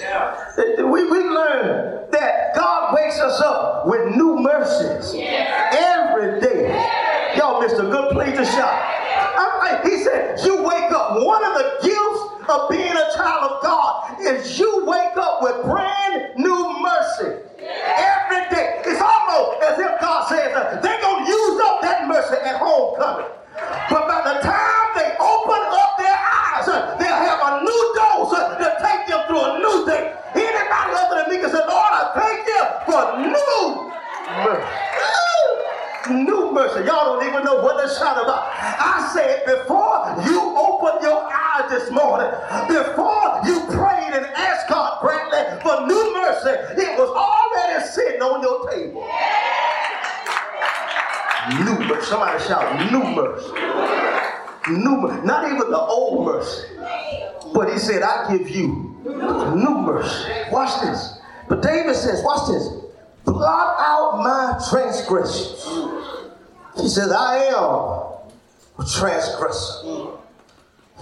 We, 0.78 1.10
we 1.10 1.18
learn 1.28 2.10
that 2.12 2.54
God 2.54 2.94
wakes 2.94 3.18
us 3.18 3.40
up 3.40 3.86
with 3.86 4.14
new 4.14 4.38
mercies 4.38 5.14
every 5.14 6.40
day. 6.40 6.70
Y'all 7.36 7.60
missed 7.60 7.76
a 7.76 7.82
good 7.82 8.12
place 8.12 8.36
to 8.36 8.44
shop. 8.44 9.84
he 9.84 10.04
said, 10.04 10.38
You 10.44 10.62
wake 10.62 10.92
up. 10.92 11.24
One 11.24 11.44
of 11.44 11.54
the 11.54 11.78
gifts 11.82 12.48
of 12.48 12.70
being 12.70 12.92
a 12.92 13.08
child 13.16 13.52
of 13.52 13.62
God 13.62 14.20
is 14.20 14.58
you 14.58 14.84
wake 14.86 15.16
up 15.16 15.42
with 15.42 15.64
brand 15.64 16.36
new 16.36 16.80
mercy. 16.80 17.38
Every 17.62 18.42
day. 18.50 18.82
It's 18.84 19.00
almost 19.00 19.62
as 19.62 19.78
if 19.78 20.00
God 20.00 20.28
says, 20.28 20.52
They're 20.82 21.00
going 21.00 21.24
to 21.24 21.30
use 21.30 21.60
up 21.62 21.80
that 21.82 22.08
mercy 22.08 22.34
at 22.44 22.56
homecoming. 22.56 23.30
But 23.90 24.08
by 24.08 24.20
the 24.24 24.40
time 24.40 24.88
they 24.96 25.14
open 25.20 25.60
up 25.60 25.98
their 25.98 26.16
eyes, 26.16 26.66
they'll 26.98 27.22
have 27.22 27.40
a 27.40 27.64
new 27.64 27.82
dose 27.94 28.32
to 28.32 28.68
take 28.80 29.06
them 29.06 29.26
through 29.26 29.42
a 29.42 29.58
new 29.58 29.86
day. 29.86 30.14
Anybody 30.34 30.92
other 30.96 31.22
than 31.22 31.30
me 31.30 31.38
can 31.40 31.50
say, 31.50 31.60
Lord, 31.60 31.92
I 31.92 32.12
thank 32.16 32.46
you 32.48 32.62
for 32.88 33.02
new 33.20 33.92
mercy. 34.44 34.82
New 36.10 36.52
mercy. 36.52 36.84
Y'all 36.86 37.14
don't 37.14 37.28
even 37.28 37.44
know 37.44 37.62
what 37.62 37.80
to 37.80 37.88
shout 37.94 38.22
about. 38.22 38.50
I 38.58 39.10
said 39.14 39.44
before 39.46 40.16
you 40.26 40.40
open 40.56 41.02
your 41.02 41.22
eyes 41.32 41.70
this 41.70 41.90
morning, 41.90 42.30
before 42.68 43.40
you 43.46 43.60
prayed 43.70 44.12
and 44.12 44.26
asked 44.34 44.68
God, 44.68 45.00
Bradley, 45.00 45.60
for 45.62 45.86
new 45.86 46.12
mercy, 46.14 46.50
it 46.80 46.98
was 46.98 47.08
already 47.08 47.86
sitting 47.86 48.22
on 48.22 48.42
your 48.42 48.68
table. 48.70 49.06
New 51.50 51.86
mercy. 51.88 52.06
Somebody 52.06 52.44
shout, 52.44 52.92
new 52.92 53.02
mercy. 53.02 53.50
New 54.70 54.96
mercy. 54.96 55.26
Not 55.26 55.46
even 55.46 55.70
the 55.70 55.78
old 55.78 56.24
mercy. 56.24 56.68
But 57.52 57.72
he 57.72 57.78
said, 57.78 58.02
I 58.02 58.36
give 58.36 58.48
you 58.48 58.96
new 59.04 59.78
mercy. 59.78 60.30
Watch 60.50 60.80
this. 60.82 61.18
But 61.48 61.62
David 61.62 61.96
says, 61.96 62.22
watch 62.24 62.48
this. 62.48 62.68
Blot 63.24 63.76
out 63.78 64.18
my 64.18 64.60
transgressions. 64.70 65.64
He 66.76 66.88
says, 66.88 67.12
I 67.12 67.44
am 67.46 67.64
a 68.78 68.86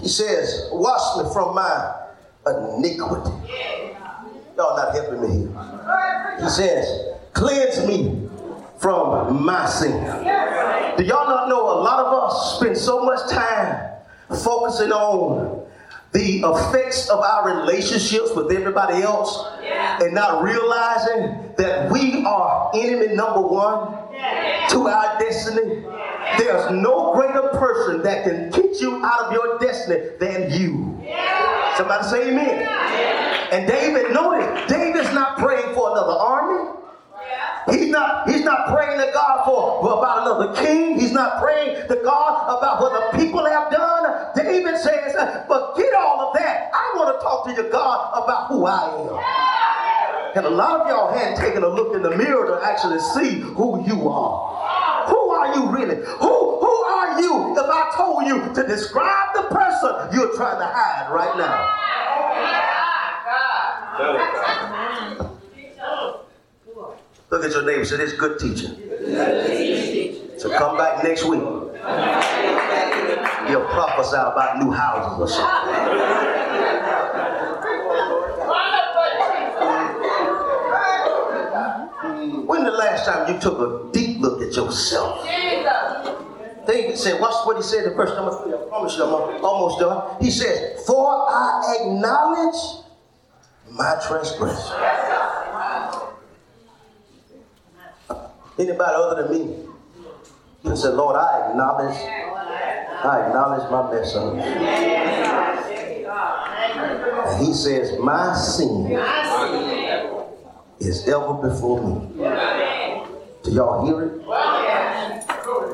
He 0.01 0.09
says, 0.09 0.69
wash 0.73 1.19
me 1.19 1.33
from 1.33 1.55
my 1.55 1.95
iniquity. 2.47 3.31
Y'all 4.57 4.77
not 4.77 4.95
helping 4.95 5.23
me 5.23 5.29
here. 5.39 6.41
He 6.43 6.49
says, 6.49 7.15
cleanse 7.33 7.87
me 7.87 8.29
from 8.79 9.45
my 9.45 9.67
sin. 9.67 9.93
Do 10.97 11.05
y'all 11.05 11.29
not 11.29 11.49
know 11.49 11.63
a 11.63 11.79
lot 11.81 12.07
of 12.07 12.13
us 12.13 12.57
spend 12.57 12.77
so 12.77 13.05
much 13.05 13.31
time 13.31 13.91
focusing 14.43 14.93
on 14.93 15.67
the 16.13 16.41
effects 16.41 17.09
of 17.09 17.21
our 17.21 17.61
relationships 17.61 18.31
with 18.35 18.51
everybody 18.51 19.03
else 19.03 19.47
yeah. 19.63 20.03
and 20.03 20.13
not 20.15 20.43
realizing 20.43 21.53
that 21.57 21.91
we 21.93 22.25
are 22.25 22.71
enemy 22.75 23.15
number 23.15 23.41
one 23.41 23.95
yeah. 24.13 24.67
to 24.71 24.89
our 24.89 25.19
destiny. 25.21 25.85
Yeah. 26.31 26.39
There's 26.39 26.71
no 26.71 27.13
greater 27.15 27.49
person 27.59 28.03
that 28.03 28.25
can 28.25 28.53
kick 28.53 28.81
you 28.81 29.05
out 29.05 29.21
of 29.27 29.33
your 29.33 29.59
destiny 29.59 30.17
than 30.19 30.51
you. 30.53 30.99
Somebody 31.77 32.05
say 32.09 32.31
amen. 32.31 32.67
And 33.53 33.67
David 33.67 34.13
noted, 34.13 34.69
David's 34.69 35.13
not 35.13 35.39
praying 35.39 35.75
for 35.75 35.91
another 35.91 36.13
army. 36.13 36.77
He's 37.71 37.89
not, 37.91 38.29
he's 38.29 38.45
not 38.45 38.69
praying 38.73 38.99
to 38.99 39.11
God 39.13 39.45
for, 39.45 39.81
about 39.99 40.23
another 40.23 40.55
king. 40.63 40.99
He's 40.99 41.13
not 41.13 41.41
praying 41.43 41.89
to 41.89 41.97
God 41.97 42.59
about 42.59 42.81
what 42.81 43.13
the 43.13 43.19
people 43.19 43.45
have 43.45 43.71
done. 43.71 44.33
David 44.35 44.77
says, 44.79 45.13
forget 45.47 45.95
all 45.95 46.21
of 46.29 46.35
that. 46.35 46.71
I 46.73 46.93
want 46.97 47.17
to 47.17 47.23
talk 47.23 47.47
to 47.47 47.63
you, 47.63 47.71
God, 47.71 48.23
about 48.23 48.49
who 48.49 48.67
I 48.67 48.89
am. 48.89 49.90
And 50.37 50.47
a 50.47 50.51
lot 50.51 50.81
of 50.83 50.89
y'all 50.89 51.13
hadn't 51.13 51.39
taken 51.39 51.63
a 51.65 51.69
look 51.69 51.95
in 51.95 52.03
the 52.03 52.17
mirror 52.17 52.47
to 52.47 52.65
actually 52.65 53.01
see 53.01 53.41
who 53.41 53.85
you 53.87 54.09
are. 54.09 55.09
Who 55.09 55.31
are 55.31 55.55
you 55.55 55.71
really? 55.71 55.97
Who, 55.97 56.61
who 56.61 56.85
are 56.85 57.21
you 57.21 57.53
if 57.53 57.67
I 57.67 57.93
told 57.97 58.27
you 58.27 58.55
to 58.55 58.69
describe 58.69 59.35
the 59.35 59.43
person 59.43 60.09
you're 60.13 60.35
trying 60.37 60.59
to 60.59 60.67
hide 60.67 61.11
right 61.13 61.37
now? 61.37 61.77
Look 67.31 67.45
at 67.45 67.53
your 67.53 67.65
neighbor. 67.65 67.85
Say, 67.85 67.97
this 67.97 68.13
good 68.13 68.39
teaching. 68.39 68.77
So 70.39 70.51
come 70.57 70.77
back 70.77 71.03
next 71.05 71.25
week. 71.25 71.41
He'll 73.49 73.67
prophesy 73.67 74.17
about 74.17 74.59
new 74.59 74.71
houses 74.71 75.21
or 75.21 75.29
something. 75.29 76.60
Last 82.81 83.05
time 83.05 83.33
you 83.33 83.39
took 83.41 83.59
a 83.61 83.93
deep 83.93 84.21
look 84.21 84.41
at 84.43 84.57
yourself? 84.57 85.25
David 86.67 86.97
said, 86.97 87.21
watch 87.21 87.47
what 87.47 87.57
he 87.57 87.63
said 87.63 87.85
in 87.85 87.95
verse 87.95 88.11
number 88.11 88.43
three. 88.43 88.55
I 88.55 88.57
promise 88.69 88.97
you 88.97 89.05
I'm 89.05 89.45
almost 89.45 89.79
done. 89.81 90.17
He 90.21 90.31
says, 90.31 90.85
For 90.87 91.27
I 91.29 91.77
acknowledge 91.81 92.85
my 93.73 94.01
transgression. 94.07 94.77
Anybody 98.59 98.95
other 98.95 99.23
than 99.23 99.33
me 99.33 99.67
can 100.63 100.77
say, 100.77 100.89
Lord, 100.89 101.17
I 101.17 101.49
acknowledge, 101.51 101.97
I 101.97 103.27
acknowledge 103.27 103.71
my 103.71 103.91
mess 103.93 104.15
up. 104.15 104.35
And 107.27 107.47
he 107.47 107.53
says, 107.55 107.99
my 107.99 108.35
sin 108.35 108.93
is 110.79 111.09
ever 111.09 111.35
before 111.35 111.81
me. 111.83 112.25
Do 113.43 113.51
y'all 113.53 113.87
hear 113.87 114.03
it? 114.03 114.13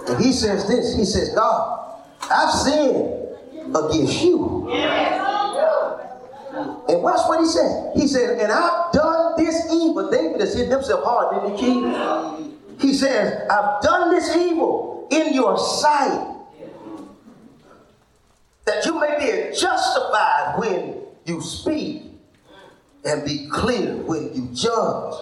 And 0.08 0.24
he 0.24 0.32
says 0.32 0.66
this, 0.68 0.96
he 0.96 1.04
says, 1.04 1.30
God, 1.34 2.02
I've 2.30 2.52
sinned 2.52 3.26
against 3.74 4.22
you. 4.22 4.70
And 6.88 7.02
watch 7.02 7.28
what 7.28 7.40
he 7.40 7.46
said. 7.46 7.92
He 7.96 8.06
said, 8.06 8.38
and 8.38 8.52
I've 8.52 8.92
done 8.92 9.34
this 9.36 9.66
evil. 9.72 10.10
David 10.10 10.40
has 10.40 10.54
hit 10.54 10.68
himself 10.68 11.04
hard, 11.04 11.34
didn't 11.34 11.58
he? 11.58 12.86
He 12.86 12.94
says, 12.94 13.48
I've 13.50 13.82
done 13.82 14.10
this 14.10 14.34
evil 14.36 15.08
in 15.10 15.34
your 15.34 15.58
sight. 15.58 16.34
That 18.64 18.84
you 18.84 18.98
may 18.98 19.16
be 19.18 19.56
justified 19.56 20.54
when 20.58 21.02
you 21.24 21.40
speak 21.40 22.04
and 23.04 23.24
be 23.24 23.48
clear 23.48 23.96
when 23.96 24.34
you 24.34 24.48
judge. 24.52 25.14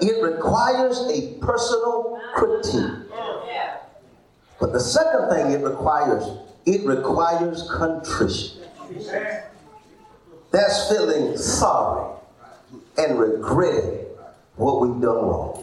It 0.00 0.22
requires 0.22 0.98
a 1.10 1.34
personal 1.40 2.20
critique. 2.34 2.92
But 4.58 4.72
the 4.72 4.80
second 4.80 5.28
thing 5.28 5.52
it 5.52 5.62
requires, 5.64 6.24
it 6.64 6.86
requires 6.86 7.68
contrition. 7.70 8.62
That's 10.50 10.88
feeling 10.88 11.36
sorry 11.36 12.14
and 12.96 13.18
regretting 13.18 14.06
what 14.56 14.80
we've 14.80 15.00
done 15.02 15.16
wrong. 15.16 15.62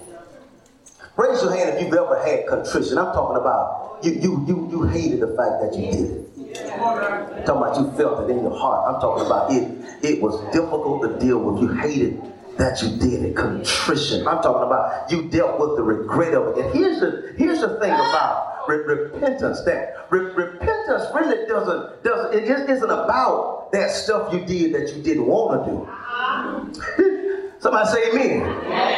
Raise 1.17 1.41
your 1.41 1.55
hand 1.55 1.71
if 1.71 1.81
you've 1.81 1.93
ever 1.93 2.23
had 2.23 2.47
contrition. 2.47 2.97
I'm 2.97 3.13
talking 3.13 3.37
about 3.37 3.99
you 4.03 4.11
you 4.13 4.45
you 4.47 4.69
you 4.71 4.83
hated 4.83 5.19
the 5.21 5.27
fact 5.27 5.61
that 5.61 5.73
you 5.77 5.91
did 5.91 6.11
it. 6.11 6.73
I'm 6.73 7.43
talking 7.45 7.61
about 7.61 7.79
you 7.79 7.91
felt 7.97 8.29
it 8.29 8.33
in 8.33 8.41
your 8.41 8.57
heart. 8.57 8.93
I'm 8.93 9.01
talking 9.01 9.25
about 9.25 9.51
it. 9.51 9.63
It 10.03 10.21
was 10.21 10.39
difficult 10.51 11.01
to 11.03 11.19
deal 11.19 11.39
with. 11.39 11.61
You 11.61 11.69
hated 11.75 12.21
that 12.57 12.81
you 12.81 12.89
did 12.97 13.23
it. 13.23 13.35
Contrition. 13.35 14.27
I'm 14.27 14.41
talking 14.41 14.67
about 14.67 15.11
you 15.11 15.29
dealt 15.29 15.59
with 15.59 15.75
the 15.77 15.83
regret 15.83 16.33
of 16.33 16.57
it. 16.57 16.65
And 16.65 16.73
here's 16.73 16.99
the 16.99 17.33
here's 17.37 17.61
the 17.61 17.79
thing 17.79 17.91
about 17.91 18.67
re- 18.67 18.77
repentance. 18.77 19.61
That 19.63 20.07
re- 20.09 20.31
repentance 20.33 21.03
really 21.13 21.47
doesn't 21.47 22.03
doesn't 22.03 22.33
it 22.33 22.69
isn't 22.69 22.89
about 22.89 23.71
that 23.71 23.89
stuff 23.91 24.33
you 24.33 24.45
did 24.45 24.73
that 24.75 24.95
you 24.95 25.01
didn't 25.01 25.25
want 25.25 25.65
to 25.65 25.71
do. 25.71 27.49
Somebody 27.59 27.89
say 27.89 28.11
amen. 28.11 28.39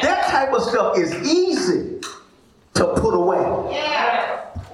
That 0.01 0.27
type 0.27 0.53
of 0.53 0.63
stuff 0.63 0.97
is 0.97 1.13
easy 1.27 2.01
to 2.73 2.85
put 2.95 3.13
away. 3.13 3.37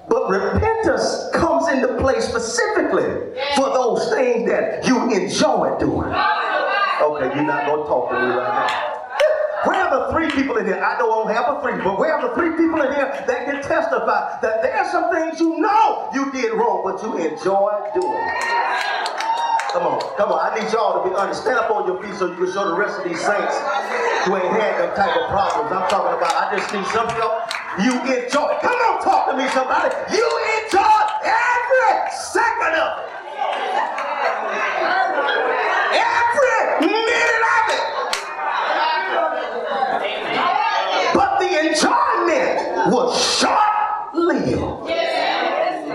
But 0.09 0.29
repentance 0.29 1.29
comes 1.33 1.69
into 1.69 1.97
play 1.97 2.19
specifically 2.19 3.03
for 3.55 3.69
those 3.69 4.09
things 4.13 4.49
that 4.49 4.85
you 4.85 5.11
enjoy 5.11 5.77
doing. 5.79 6.11
Okay, 7.01 7.33
you're 7.35 7.43
not 7.43 7.65
going 7.65 7.81
to 7.81 7.87
talk 7.89 8.09
to 8.09 8.15
me 8.15 8.21
right 8.29 8.45
now. 8.45 8.69
Where 9.65 9.77
are 9.77 9.89
the 9.89 10.13
three 10.13 10.29
people 10.31 10.57
in 10.57 10.65
here? 10.65 10.77
I 10.77 10.97
know 10.99 11.11
I 11.11 11.15
don't 11.25 11.33
have 11.33 11.57
a 11.57 11.61
three, 11.61 11.81
but 11.83 11.97
where 11.97 12.13
are 12.13 12.29
the 12.29 12.35
three 12.35 12.51
people 12.57 12.81
in 12.81 12.93
here 12.93 13.09
that 13.27 13.45
can 13.45 13.61
testify 13.61 14.39
that 14.41 14.61
there 14.61 14.77
are 14.77 14.89
some 14.91 15.09
things 15.13 15.39
you 15.39 15.57
know 15.59 16.09
you 16.13 16.31
did 16.31 16.53
wrong, 16.53 16.81
but 16.83 17.01
you 17.01 17.17
enjoy 17.17 17.71
doing? 17.93 18.29
Come 19.73 19.87
on, 19.87 19.99
come 20.17 20.31
on. 20.35 20.39
I 20.51 20.59
need 20.59 20.67
y'all 20.73 21.01
to 21.01 21.09
be 21.09 21.15
honest. 21.15 21.41
Stand 21.43 21.57
up 21.57 21.71
on 21.71 21.87
your 21.87 22.01
feet 22.03 22.13
so 22.19 22.27
you 22.27 22.35
can 22.35 22.51
show 22.51 22.67
the 22.67 22.75
rest 22.75 22.99
of 22.99 23.05
these 23.07 23.21
saints 23.23 23.55
who 24.27 24.35
ain't 24.35 24.51
had 24.51 24.77
them 24.83 24.93
type 24.99 25.15
of 25.15 25.29
problems. 25.31 25.71
I'm 25.71 25.87
talking 25.89 26.11
about, 26.11 26.35
I 26.35 26.51
just 26.53 26.67
need 26.75 26.85
some 26.91 27.07
of 27.07 27.15
y'all, 27.15 27.47
you 27.79 27.95
enjoy. 28.03 28.51
Come 28.59 28.75
on, 28.75 28.99
talk 29.01 29.31
to 29.31 29.37
me, 29.37 29.47
somebody. 29.55 29.95
You 30.11 30.27
enjoy 30.59 31.01
every 31.23 32.11
second 32.11 32.75
of 32.83 32.99
it. 32.99 33.15
Every 35.95 36.83
minute 36.83 37.47
of 37.47 37.71
it. 37.71 37.87
But 41.15 41.39
the 41.39 41.47
enjoyment 41.71 42.91
was 42.91 43.15
short-lived. 43.39 44.83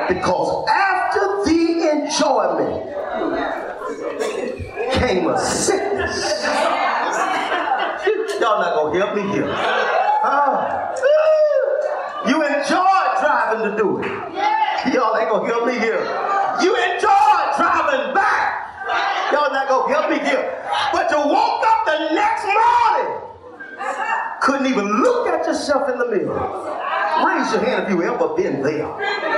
Because 0.08 0.64
after 0.64 1.44
the 1.44 1.60
enjoyment, 1.92 2.96
came 4.92 5.28
a 5.28 5.38
sickness. 5.38 6.44
Y'all 8.40 8.60
not 8.60 8.74
gonna 8.74 8.92
help 9.16 9.28
me 9.28 9.32
here. 9.32 9.48
Uh, 10.22 10.94
you 12.28 12.42
enjoy 12.42 13.00
driving 13.20 13.70
to 13.70 13.76
do 13.76 13.98
it. 14.00 14.06
Y'all 14.92 15.16
ain't 15.16 15.30
gonna 15.30 15.48
help 15.48 15.66
me 15.66 15.78
here. 15.78 16.00
You 16.62 16.74
enjoy 16.76 17.36
driving 17.56 18.14
back. 18.14 19.32
Y'all 19.32 19.52
not 19.52 19.68
gonna 19.68 19.94
help 19.94 20.10
me 20.10 20.18
here. 20.18 20.62
But 20.92 21.10
you 21.10 21.18
woke 21.18 21.64
up 21.66 21.86
the 21.86 22.14
next 22.14 22.44
morning, 22.44 23.20
couldn't 24.42 24.66
even 24.66 25.02
look 25.02 25.28
at 25.28 25.46
yourself 25.46 25.88
in 25.90 25.98
the 25.98 26.06
mirror. 26.06 26.38
Raise 27.24 27.52
your 27.52 27.64
hand 27.64 27.84
if 27.84 27.90
you 27.90 28.02
ever 28.02 28.28
been 28.36 28.62
there. 28.62 29.35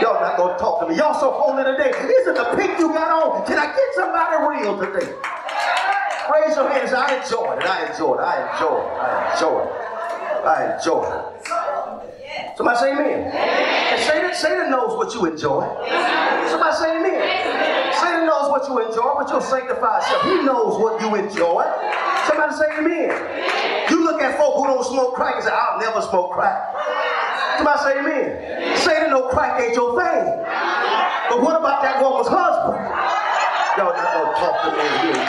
Y'all 0.00 0.20
not 0.20 0.36
gonna 0.36 0.58
talk 0.58 0.80
to 0.80 0.88
me. 0.88 0.96
Y'all 0.96 1.18
so 1.18 1.32
holy 1.32 1.64
today. 1.64 1.90
Isn't 1.90 2.34
the 2.34 2.54
pink 2.56 2.78
you 2.78 2.88
got 2.94 3.10
on? 3.10 3.44
Can 3.46 3.58
I 3.58 3.66
get 3.66 3.94
somebody 3.94 4.36
real 4.46 4.78
today? 4.78 5.12
Raise 6.32 6.56
your 6.56 6.70
hands. 6.70 6.92
I 6.92 7.18
enjoy 7.18 7.56
it. 7.56 7.64
I 7.66 7.90
enjoy 7.90 8.14
it. 8.14 8.20
I 8.20 8.52
enjoy 8.52 8.78
it. 8.78 8.88
I 8.94 9.34
enjoy 9.34 9.58
it. 9.62 9.88
I 10.46 10.76
enjoy 10.76 11.02
it. 11.04 12.56
Somebody 12.56 12.78
say 12.78 12.92
amen. 12.92 13.32
And 13.32 14.00
Satan, 14.02 14.34
Satan 14.34 14.70
knows 14.70 14.96
what 14.96 15.14
you 15.14 15.26
enjoy. 15.26 15.62
Somebody 16.50 16.76
say 16.76 16.96
amen. 16.98 17.94
Satan 17.94 18.26
knows 18.26 18.50
what 18.50 18.68
you 18.68 18.78
enjoy, 18.86 19.14
but 19.18 19.28
you'll 19.30 19.40
sanctify 19.40 19.98
yourself. 19.98 20.22
He 20.24 20.42
knows 20.42 20.78
what 20.78 21.00
you 21.00 21.14
enjoy. 21.14 21.64
Somebody 22.26 22.54
say 22.54 22.66
amen. 22.78 23.90
You 23.90 24.07
look 24.18 24.26
at 24.26 24.36
folk 24.36 24.54
who 24.58 24.66
don't 24.66 24.82
smoke 24.84 25.14
crack 25.14 25.36
and 25.36 25.44
say, 25.44 25.54
I'll 25.54 25.78
never 25.78 26.02
smoke 26.02 26.34
crack. 26.34 26.74
Somebody 27.56 27.78
say 27.86 27.92
amen. 28.02 28.76
Satan 28.78 29.10
no 29.10 29.30
crack 29.30 29.62
ain't 29.62 29.74
your 29.78 29.94
thing. 29.94 30.26
But 31.30 31.38
what 31.38 31.54
about 31.54 31.86
that 31.86 32.02
woman's 32.02 32.26
husband? 32.26 32.82
Y'all 33.78 33.94
not 33.94 34.10
gonna 34.10 34.34
talk 34.42 34.54
to 34.66 34.70
me 34.74 34.86
here. 35.06 35.22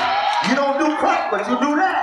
You 0.49 0.55
don't 0.57 0.81
do 0.81 0.89
crack, 0.97 1.29
but 1.29 1.45
you 1.45 1.53
do 1.61 1.77
that. 1.77 2.01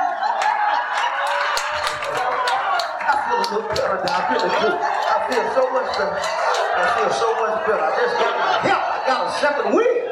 I 3.03 3.15
feel 3.27 3.43
little 3.51 3.67
better 3.67 3.99
now. 4.07 4.15
I 4.15 4.31
feel 4.31 4.47
good. 4.47 4.79
I 4.79 5.19
feel 5.27 5.45
so 5.59 5.65
much 5.75 5.91
better. 5.99 6.19
I 6.23 6.87
feel 6.95 7.11
so 7.19 7.29
much 7.43 7.67
better. 7.67 7.83
I 7.83 7.91
just 7.99 8.15
got 8.23 8.35
my 8.39 8.53
help. 8.63 8.85
I 8.87 8.99
got 9.11 9.21
a 9.27 9.33
second 9.43 9.75
wind. 9.75 10.07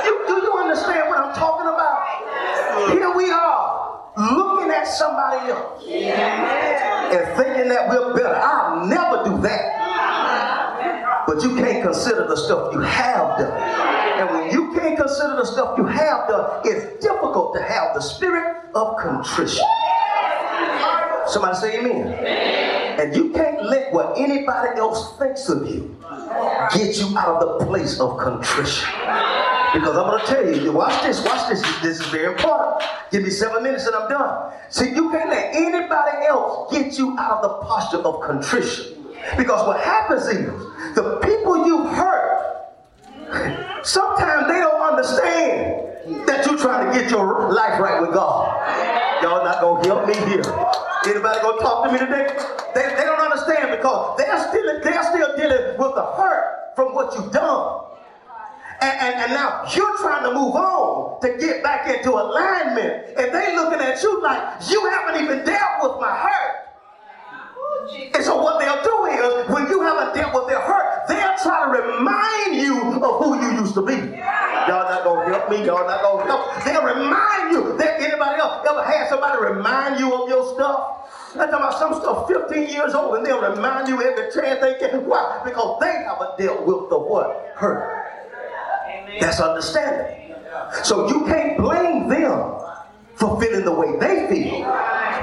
You, 0.00 0.14
do 0.32 0.34
you 0.40 0.52
understand 0.56 1.12
what 1.12 1.20
I'm 1.20 1.36
talking 1.36 1.68
about? 1.68 1.92
Here 2.96 3.12
we 3.12 3.30
are, 3.30 3.41
at 4.82 4.88
somebody 4.88 5.50
else 5.50 5.84
and 5.84 7.36
thinking 7.36 7.68
that 7.68 7.88
we're 7.88 8.14
better. 8.14 8.34
I'll 8.34 8.86
never 8.86 9.24
do 9.24 9.40
that. 9.42 11.24
But 11.26 11.42
you 11.42 11.56
can't 11.56 11.82
consider 11.82 12.26
the 12.26 12.36
stuff 12.36 12.72
you 12.74 12.80
have 12.80 13.38
done. 13.38 13.52
And 14.18 14.30
when 14.30 14.50
you 14.50 14.72
can't 14.74 14.96
consider 14.96 15.36
the 15.36 15.44
stuff 15.46 15.78
you 15.78 15.86
have 15.86 16.28
done, 16.28 16.60
it's 16.64 17.04
difficult 17.04 17.54
to 17.54 17.62
have 17.62 17.94
the 17.94 18.00
spirit 18.00 18.56
of 18.74 18.96
contrition. 18.98 19.64
Somebody 21.28 21.56
say 21.56 21.78
amen. 21.78 22.08
And 23.00 23.14
you 23.16 23.30
can't 23.32 23.64
let 23.64 23.92
what 23.92 24.18
anybody 24.18 24.78
else 24.78 25.16
thinks 25.18 25.48
of 25.48 25.68
you 25.68 25.96
get 26.74 26.96
you 26.98 27.16
out 27.16 27.42
of 27.42 27.60
the 27.60 27.66
place 27.66 28.00
of 28.00 28.18
contrition. 28.18 28.88
Because 29.72 29.96
I'm 29.96 30.06
going 30.06 30.20
to 30.20 30.26
tell 30.26 30.62
you, 30.62 30.72
watch 30.72 31.02
this, 31.02 31.24
watch 31.24 31.48
this. 31.48 31.62
This 31.80 32.00
is 32.00 32.06
very 32.08 32.32
important. 32.32 32.82
Give 33.10 33.22
me 33.22 33.30
seven 33.30 33.62
minutes 33.62 33.86
and 33.86 33.96
I'm 33.96 34.08
done. 34.08 34.52
See, 34.68 34.90
you 34.90 35.10
can't 35.10 35.30
let 35.30 35.54
anybody 35.54 36.26
else 36.26 36.70
get 36.70 36.98
you 36.98 37.16
out 37.18 37.42
of 37.42 37.42
the 37.42 37.66
posture 37.66 37.98
of 37.98 38.20
contrition. 38.22 39.02
Because 39.36 39.66
what 39.66 39.80
happens 39.80 40.26
is, 40.26 40.46
the 40.94 41.18
people 41.22 41.66
you 41.66 41.84
hurt, 41.84 42.68
sometimes 43.82 44.46
they 44.48 44.58
don't 44.58 44.82
understand 44.82 46.26
that 46.26 46.44
you're 46.44 46.58
trying 46.58 46.92
to 46.92 46.98
get 47.00 47.10
your 47.10 47.52
life 47.52 47.80
right 47.80 48.00
with 48.00 48.12
God. 48.12 49.22
Y'all 49.22 49.44
not 49.44 49.60
going 49.60 49.82
to 49.82 49.88
help 49.88 50.06
me 50.06 50.14
here. 50.14 50.42
Anybody 51.06 51.40
to 51.40 51.58
talk 51.60 51.86
to 51.86 51.92
me 51.92 51.98
today? 51.98 52.28
They, 52.74 52.82
they 52.82 53.04
don't 53.04 53.20
understand 53.20 53.70
because 53.70 54.18
they're 54.18 54.38
still, 54.48 54.80
they're 54.82 55.04
still 55.04 55.36
dealing 55.36 55.78
with 55.78 55.94
the 55.94 56.04
hurt 56.16 56.74
from 56.76 56.94
what 56.94 57.14
you've 57.14 57.32
done. 57.32 57.86
And, 58.82 58.98
and, 58.98 59.14
and, 59.22 59.32
now 59.32 59.62
you're 59.76 59.96
trying 59.98 60.24
to 60.24 60.34
move 60.34 60.58
on 60.58 61.20
to 61.22 61.38
get 61.38 61.62
back 61.62 61.86
into 61.86 62.10
alignment. 62.10 63.14
And 63.16 63.32
they 63.32 63.54
looking 63.54 63.78
at 63.78 64.02
you 64.02 64.20
like, 64.20 64.42
you 64.68 64.84
haven't 64.90 65.22
even 65.22 65.46
dealt 65.46 65.86
with 65.86 66.00
my 66.00 66.10
hurt. 66.10 66.62
And 68.14 68.24
so 68.24 68.42
what 68.42 68.58
they'll 68.58 68.82
do 68.82 69.06
is, 69.06 69.48
when 69.50 69.68
you 69.68 69.82
haven't 69.82 70.14
dealt 70.14 70.34
with 70.34 70.48
their 70.48 70.60
hurt, 70.60 71.06
they'll 71.06 71.38
try 71.38 71.62
to 71.62 71.70
remind 71.70 72.56
you 72.56 72.98
of 73.02 73.22
who 73.22 73.40
you 73.40 73.60
used 73.60 73.74
to 73.74 73.82
be. 73.82 73.94
Y'all 73.94 74.90
not 74.90 75.04
gonna 75.04 75.30
help 75.30 75.50
me. 75.50 75.64
Y'all 75.64 75.86
not 75.86 76.02
gonna 76.02 76.24
help. 76.26 76.64
They'll 76.64 76.82
remind 76.82 77.52
you. 77.52 77.76
That 77.78 78.00
anybody 78.00 78.40
else 78.40 78.66
ever 78.68 78.82
had 78.82 79.08
somebody 79.08 79.38
remind 79.42 80.00
you 80.00 80.12
of 80.12 80.28
your 80.28 80.54
stuff? 80.54 81.08
I'm 81.34 81.50
talking 81.50 81.54
about 81.54 81.78
some 81.78 81.94
stuff 81.94 82.28
15 82.28 82.68
years 82.68 82.94
old, 82.94 83.16
and 83.16 83.26
they'll 83.26 83.40
remind 83.40 83.88
you 83.88 84.02
every 84.02 84.30
chance 84.32 84.60
they 84.60 84.78
get. 84.78 85.00
Why? 85.02 85.40
Because 85.44 85.78
they 85.80 85.92
haven't 86.04 86.36
dealt 86.38 86.66
with 86.66 86.90
the 86.90 86.98
what? 86.98 87.52
Hurt. 87.56 88.01
That's 89.20 89.40
understanding. 89.40 90.34
So 90.84 91.08
you 91.08 91.24
can't 91.26 91.58
blame 91.58 92.08
them 92.08 92.54
for 93.14 93.40
feeling 93.40 93.64
the 93.64 93.72
way 93.72 93.96
they 93.98 94.26
feel 94.28 94.60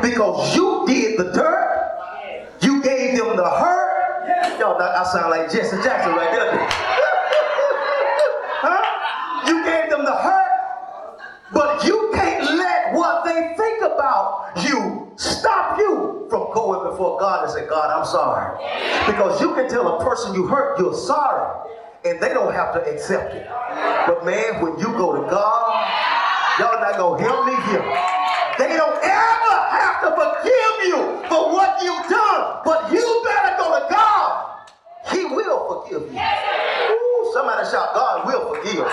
because 0.02 0.56
you 0.56 0.84
did 0.88 1.20
the 1.20 1.32
dirt. 1.34 1.66
You 2.62 2.82
gave 2.84 3.18
them 3.18 3.36
the 3.36 3.50
hurt. 3.50 4.60
Y'all, 4.60 4.82
I 4.82 5.04
sound 5.12 5.32
like 5.32 5.52
Jesse 5.52 5.78
Jackson 5.84 6.14
right 6.14 6.32
there. 6.32 6.52
huh? 8.62 9.48
You 9.48 9.64
gave 9.64 9.90
them 9.90 10.06
the 10.06 10.16
hurt, 10.16 11.18
but 11.54 11.84
you 11.86 12.12
can't 12.14 12.44
let 12.58 12.94
what 12.94 13.26
they 13.26 13.56
think 13.58 13.82
about 13.82 14.52
you 14.64 15.12
stop 15.16 15.78
you 15.78 16.28
from 16.30 16.54
going 16.54 16.90
before 16.90 17.20
God 17.20 17.46
and 17.46 17.54
say, 17.54 17.68
God, 17.68 17.90
I'm 17.90 18.06
sorry. 18.06 18.58
Because 19.08 19.42
you 19.42 19.54
can 19.56 19.70
tell 19.70 20.00
a 20.00 20.04
person 20.04 20.34
you 20.34 20.48
hurt 20.48 20.80
you're 20.80 20.94
sorry 20.94 21.70
and 22.06 22.20
they 22.22 22.30
don't 22.30 22.54
have 22.54 22.74
to 22.74 22.80
accept 22.88 23.34
it. 23.36 23.48
But 24.08 24.26
man, 24.26 24.62
when 24.64 24.80
you 24.80 24.88
go 24.96 25.20
to 25.20 25.30
God, 25.30 25.64
y'all 26.60 26.80
not 26.80 26.96
gonna 26.96 27.22
help 27.22 27.46
me 27.46 27.56
here. 27.68 27.84
They 28.58 28.76
don't 28.76 29.00
ever 29.04 29.56
have 29.76 30.00
to 30.04 30.10
forgive 30.16 30.76
you 30.88 31.00
for 31.28 31.52
what 31.52 31.82
you've 31.84 32.08
done, 32.08 32.62
but 32.64 32.92
you 32.92 33.04
better 33.26 33.56
go 33.58 33.80
to 33.80 33.84
God. 33.92 34.60
He 35.12 35.26
will 35.26 35.60
forgive 35.68 36.08
you. 36.12 36.20
Ooh, 36.20 37.32
somebody 37.34 37.68
shout, 37.68 37.94
God 37.94 38.28
will 38.28 38.56
forgive. 38.56 38.88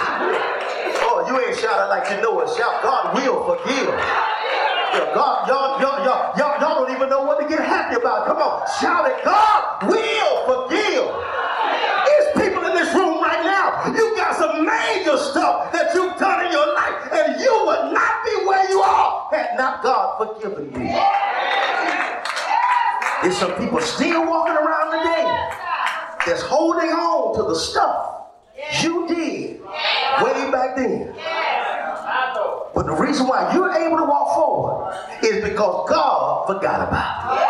Oh, 1.07 1.25
you 1.29 1.47
ain't 1.47 1.59
shouting 1.59 1.89
like 1.89 2.11
you 2.11 2.23
know 2.23 2.41
it. 2.41 2.49
Shout, 2.57 2.83
God 2.83 3.15
will 3.15 3.39
forgive. 3.47 3.95
God, 5.15 5.49
y'all, 5.49 5.81
y'all, 5.81 6.05
y'all, 6.05 6.39
y'all, 6.39 6.61
y'all 6.61 6.85
don't 6.85 6.95
even 6.95 7.09
know 7.09 7.23
what 7.23 7.41
to 7.41 7.49
get 7.49 7.65
happy 7.65 7.97
about. 7.97 8.27
Come 8.27 8.39
on, 8.39 8.67
shout 8.81 9.07
it. 9.11 9.25
God 9.25 9.89
will 9.89 10.67
forgive 10.67 11.27
this 12.87 12.95
room 12.95 13.21
right 13.21 13.43
now. 13.43 13.91
You 13.91 14.15
got 14.15 14.37
some 15.07 15.19
stuff 15.31 15.73
that 15.73 15.95
you've 15.95 16.19
done 16.19 16.47
in 16.47 16.53
your 16.53 16.75
life, 16.75 17.13
and 17.13 17.41
you 17.41 17.63
would 17.67 17.93
not 17.93 18.25
be 18.25 18.45
where 18.45 18.69
you 18.69 18.81
are 18.81 19.29
had 19.31 19.57
not 19.57 19.83
God 19.83 20.19
forgiven 20.19 20.67
you. 20.73 20.89
There's 23.23 23.37
some 23.39 23.53
people 23.55 23.81
still 23.81 24.27
walking 24.27 24.57
around 24.57 24.99
today 24.99 25.25
that's 26.27 26.43
holding 26.43 26.91
on 26.91 27.37
to 27.37 27.43
the 27.45 27.55
stuff 27.55 28.27
you 28.83 29.07
did 29.07 29.63
way 29.63 30.51
back 30.51 30.77
then. 30.77 31.15
But 32.75 32.87
the 32.87 32.97
reason 32.99 33.27
why 33.27 33.53
you're 33.55 33.73
able 33.73 33.97
to 33.99 34.05
walk 34.05 34.35
forward 34.35 34.95
is 35.23 35.43
because 35.43 35.57
because 35.57 35.89
God 35.89 36.47
forgot 36.47 36.87
about 36.87 37.33
it. 37.33 37.47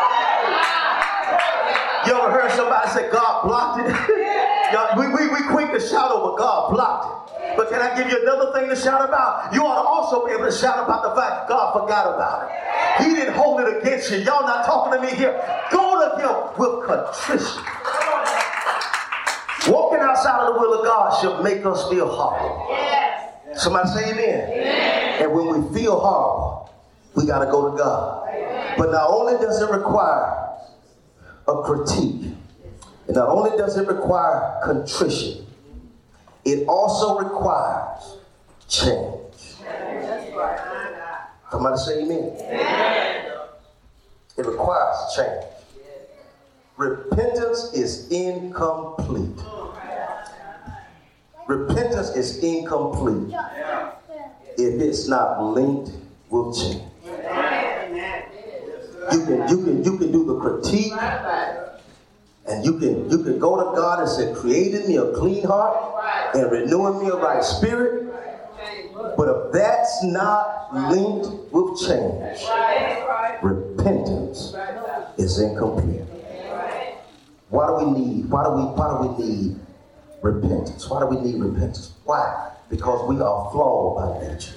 You 2.07 2.15
ever 2.17 2.31
heard 2.31 2.53
somebody 2.53 2.89
say 2.91 3.11
God 3.11 3.43
blocked 3.45 3.81
it? 3.89 3.97
We, 4.99 5.07
we, 5.07 5.29
we 5.29 5.43
quick 5.49 5.73
to 5.73 5.81
shout 5.81 6.11
over 6.11 6.37
God 6.37 6.73
blocked 6.73 7.26
it. 7.26 7.26
But 7.57 7.71
can 7.71 7.81
I 7.81 7.97
give 7.97 8.11
you 8.11 8.21
another 8.23 8.53
thing 8.53 8.69
to 8.69 8.77
shout 8.77 9.03
about? 9.03 9.53
You 9.53 9.65
ought 9.65 9.81
to 9.81 9.89
also 9.89 10.27
be 10.27 10.33
able 10.33 10.45
to 10.45 10.53
shout 10.53 10.85
about 10.85 11.03
the 11.03 11.21
fact 11.21 11.49
God 11.49 11.73
forgot 11.73 12.15
about 12.15 12.51
it. 12.51 13.05
He 13.05 13.15
didn't 13.15 13.35
hold 13.35 13.61
it 13.61 13.79
against 13.79 14.11
you. 14.11 14.19
Y'all 14.19 14.47
not 14.47 14.67
talking 14.67 15.01
to 15.01 15.07
me 15.07 15.15
here. 15.15 15.33
Go 15.73 15.97
to 15.97 16.21
him 16.21 16.37
with 16.59 16.87
contrition. 16.87 17.63
Walking 19.73 20.01
outside 20.01 20.47
of 20.47 20.55
the 20.55 20.61
will 20.61 20.81
of 20.81 20.87
God 20.87 21.21
should 21.21 21.43
make 21.43 21.65
us 21.65 21.89
feel 21.89 22.09
horrible. 22.09 22.77
Somebody 23.55 23.89
say 23.89 24.11
amen. 24.13 24.51
amen. 24.51 25.23
And 25.23 25.33
when 25.33 25.47
we 25.49 25.79
feel 25.79 25.99
horrible, 25.99 26.73
we 27.15 27.27
got 27.27 27.45
to 27.45 27.51
go 27.51 27.71
to 27.71 27.77
God. 27.77 28.29
But 28.77 28.93
not 28.93 29.11
only 29.11 29.33
does 29.43 29.61
it 29.63 29.71
require 29.71 30.51
a 31.49 31.63
critique, 31.63 32.33
and 33.07 33.17
not 33.17 33.29
only 33.29 33.57
does 33.57 33.77
it 33.79 33.87
require 33.89 34.61
contrition, 34.63 35.47
it 36.47 36.69
also 36.69 37.19
requires 37.19 38.19
change. 38.69 39.21
Somebody 41.51 41.77
say 41.77 42.03
amen. 42.03 42.37
amen. 42.41 43.33
It 44.39 44.47
requires 44.47 44.97
change. 45.17 45.45
Repentance 46.77 47.73
is 47.75 48.09
incomplete. 48.11 49.41
Repentance 51.49 52.11
is 52.11 52.39
incomplete 52.39 53.35
if 54.57 54.81
it's 54.81 55.09
not 55.09 55.43
linked 55.43 55.91
with 56.31 56.57
change. 56.57 56.83
You 59.13 59.25
can 59.25 59.49
you 59.49 59.65
can 59.65 59.85
you 59.85 59.99
can 59.99 60.13
do 60.13 60.25
the 60.25 60.39
critique 60.39 60.93
and 62.47 62.65
you 62.65 62.79
can 62.79 63.11
you 63.11 63.23
can 63.25 63.39
go 63.39 63.57
to 63.57 63.77
God 63.77 64.01
and 64.01 64.09
say, 64.09 64.33
created 64.35 64.89
me 64.89 64.97
a 64.97 65.13
clean 65.13 65.45
heart 65.45 65.96
and 66.35 66.51
renewing 66.51 67.05
me 67.05 67.11
of 67.11 67.21
right 67.21 67.43
spirit. 67.43 68.05
But 69.17 69.29
if 69.29 69.53
that's 69.53 70.03
not 70.05 70.75
linked 70.91 71.29
with 71.53 71.79
change, 71.81 72.41
repentance 73.43 74.55
is 75.19 75.39
incomplete. 75.39 76.03
Why 77.49 77.67
do 77.69 77.87
we 77.87 77.99
need? 77.99 78.31
Why 78.31 78.45
do 78.45 78.51
we? 78.51 78.63
Why 78.63 78.89
do 78.91 78.97
we 79.09 79.25
need 79.25 79.57
repentance? 80.23 80.89
Why 80.91 81.01
do 81.01 81.07
we 81.07 81.21
need 81.21 81.41
repentance? 81.41 81.93
Why? 82.05 82.53
Because 82.69 83.09
we 83.09 83.17
are 83.17 83.51
flawed 83.53 83.97
by 83.97 84.27
nature. 84.27 84.55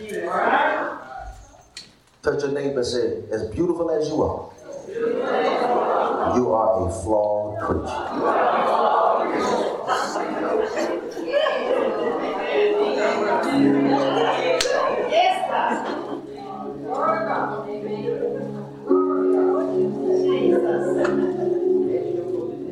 Touch 2.21 2.41
your 2.41 2.51
neighbor 2.51 2.79
and 2.79 2.85
say, 2.85 3.23
as 3.31 3.47
beautiful 3.49 3.89
as 3.91 4.09
you 4.09 4.21
are, 4.21 4.49
you 6.35 6.51
are 6.51 6.87
a 6.87 6.91
flawed 6.91 7.59
creature. 7.61 8.98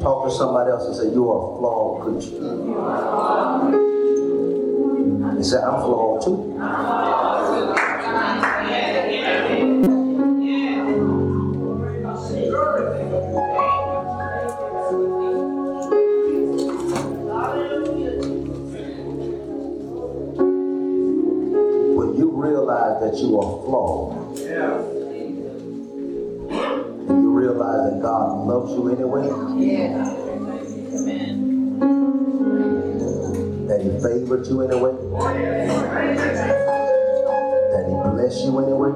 Talk 0.08 0.24
to 0.24 0.32
somebody 0.32 0.72
else 0.72 0.86
and 0.86 0.96
say, 0.96 1.14
You 1.14 1.30
are 1.30 1.36
a 1.36 1.58
flawed 1.58 2.02
creature. 2.02 2.40
He 5.36 5.44
said, 5.44 5.66
I'm 5.66 5.82
flawed 5.82 6.22
too. 6.24 6.36
When 21.98 22.16
you 22.16 22.32
realize 22.32 23.02
that 23.02 23.18
you 23.22 23.38
are 23.42 23.66
flawed, 23.66 24.17
loves 28.48 28.72
you 28.72 28.88
anyway, 28.90 29.28
that 33.68 33.80
He 33.84 33.90
favored 34.00 34.48
you 34.48 34.62
anyway, 34.62 34.94
that 37.74 37.86
He 37.88 37.94
blessed 38.10 38.46
you 38.46 38.54
anyway. 38.64 38.92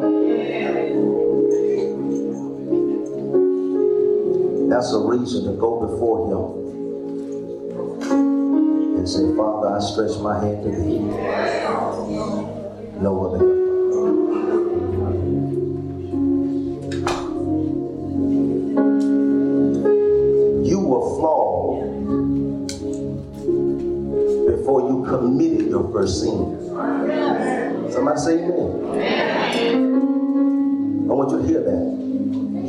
That's 4.69 4.93
a 4.93 4.99
reason 4.99 5.43
to 5.51 5.53
go 5.59 5.79
before 5.85 6.17
Him 6.31 6.41
and 8.99 9.07
say, 9.09 9.35
Father, 9.35 9.67
I 9.67 9.79
stretch 9.79 10.17
my 10.21 10.39
hand 10.39 10.63
to 10.63 10.69
Thee. 10.71 10.99
No 13.01 13.25
other 13.25 13.50
committed 25.11 25.67
your 25.67 25.91
first 25.91 26.21
sin. 26.21 26.57
Somebody 27.91 28.19
say 28.19 28.39
amen. 28.39 28.71
I 31.09 31.13
want 31.13 31.31
you 31.31 31.37
to 31.41 31.43
hear 31.45 31.61
that. 31.61 31.83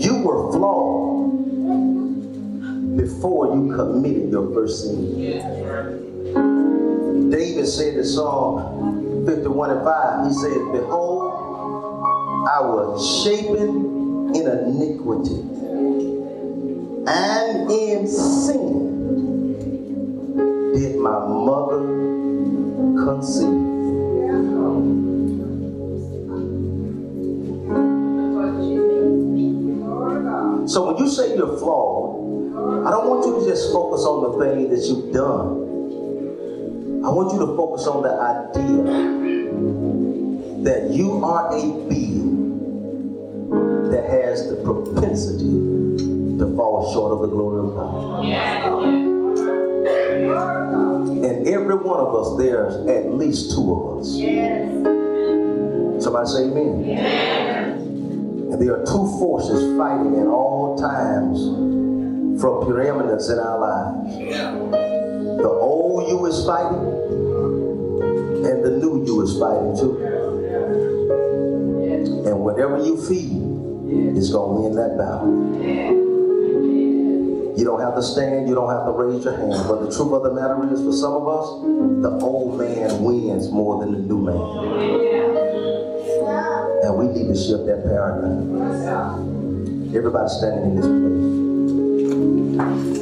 You 0.04 0.22
were 0.22 0.50
flawed 0.50 1.30
before 2.96 3.54
you 3.54 3.72
committed 3.76 4.30
your 4.32 4.52
first 4.52 4.82
sin. 4.82 5.20
David 7.30 7.66
said 7.66 7.94
in 7.96 8.04
Psalm 8.04 9.24
51 9.24 9.70
and 9.70 9.84
5, 9.84 10.26
he 10.26 10.32
said, 10.34 10.72
Behold, 10.72 11.32
I 12.48 12.60
was 12.60 13.22
shapen 13.22 14.34
in 14.34 14.48
iniquity, 14.48 15.38
and 17.06 17.70
in 17.70 18.08
sin 18.08 18.82
did 20.74 20.96
my 20.96 21.20
mother 21.28 22.11
conceive. 23.04 23.72
So 30.68 30.86
when 30.86 30.96
you 31.04 31.08
say 31.10 31.36
you're 31.36 31.58
flawed, 31.58 32.86
I 32.86 32.90
don't 32.90 33.08
want 33.08 33.26
you 33.26 33.40
to 33.40 33.46
just 33.50 33.72
focus 33.72 34.04
on 34.04 34.22
the 34.22 34.30
thing 34.44 34.70
that 34.70 34.86
you've 34.86 35.12
done. 35.12 35.60
I 37.04 37.10
want 37.10 37.32
you 37.32 37.38
to 37.40 37.46
focus 37.56 37.86
on 37.88 38.02
the 38.02 38.14
idea 38.14 38.84
that 40.62 40.90
you 40.90 41.24
are 41.24 41.48
a 41.52 41.88
being 41.88 42.62
that 43.90 44.04
has 44.08 44.48
the 44.48 44.56
propensity 44.62 46.38
to 46.38 46.56
fall 46.56 46.92
short 46.92 47.12
of 47.12 47.20
the 47.22 47.28
glory 47.28 47.68
of 47.68 47.74
God. 47.74 48.22
And 51.42 51.50
every 51.50 51.74
one 51.74 51.98
of 51.98 52.14
us, 52.14 52.38
there's 52.38 52.86
at 52.86 53.14
least 53.14 53.50
two 53.50 53.74
of 53.74 53.98
us. 53.98 54.12
Somebody 56.04 56.28
say 56.28 56.44
amen. 56.44 56.84
And 58.52 58.62
there 58.62 58.80
are 58.80 58.86
two 58.86 59.08
forces 59.18 59.76
fighting 59.76 60.20
at 60.20 60.28
all 60.28 60.78
times 60.78 62.40
for 62.40 62.64
preeminence 62.64 63.28
in 63.28 63.40
our 63.40 63.58
lives. 63.58 64.18
The 65.42 65.48
old 65.48 66.08
you 66.08 66.24
is 66.26 66.46
fighting, 66.46 66.86
and 68.46 68.62
the 68.64 68.78
new 68.80 69.04
you 69.04 69.22
is 69.22 69.36
fighting 69.36 69.76
too. 69.76 69.98
And 72.24 72.38
whatever 72.38 72.78
you 72.84 72.96
feed 73.04 74.16
is 74.16 74.30
going 74.30 74.62
to 74.62 74.62
win 74.62 74.74
that 74.76 74.96
battle. 74.96 76.01
You 77.62 77.68
don't 77.68 77.80
have 77.80 77.94
to 77.94 78.02
stand, 78.02 78.48
you 78.48 78.56
don't 78.56 78.70
have 78.70 78.86
to 78.86 78.90
raise 78.90 79.22
your 79.22 79.36
hand. 79.36 79.52
But 79.68 79.82
the 79.82 79.86
truth 79.94 80.12
of 80.12 80.24
the 80.24 80.34
matter 80.34 80.68
is, 80.74 80.82
for 80.82 80.92
some 80.92 81.12
of 81.12 81.28
us, 81.28 81.46
the 82.02 82.10
old 82.20 82.58
man 82.58 83.04
wins 83.04 83.52
more 83.52 83.78
than 83.78 83.92
the 83.92 84.00
new 84.00 84.18
man. 84.18 84.34
And 86.82 86.98
we 86.98 87.06
need 87.06 87.28
to 87.28 87.36
shift 87.36 87.64
that 87.66 87.84
paradigm. 87.84 89.94
Everybody 89.94 90.28
standing 90.28 90.70
in 90.70 90.74
this 90.74 90.86
place. 92.96 93.01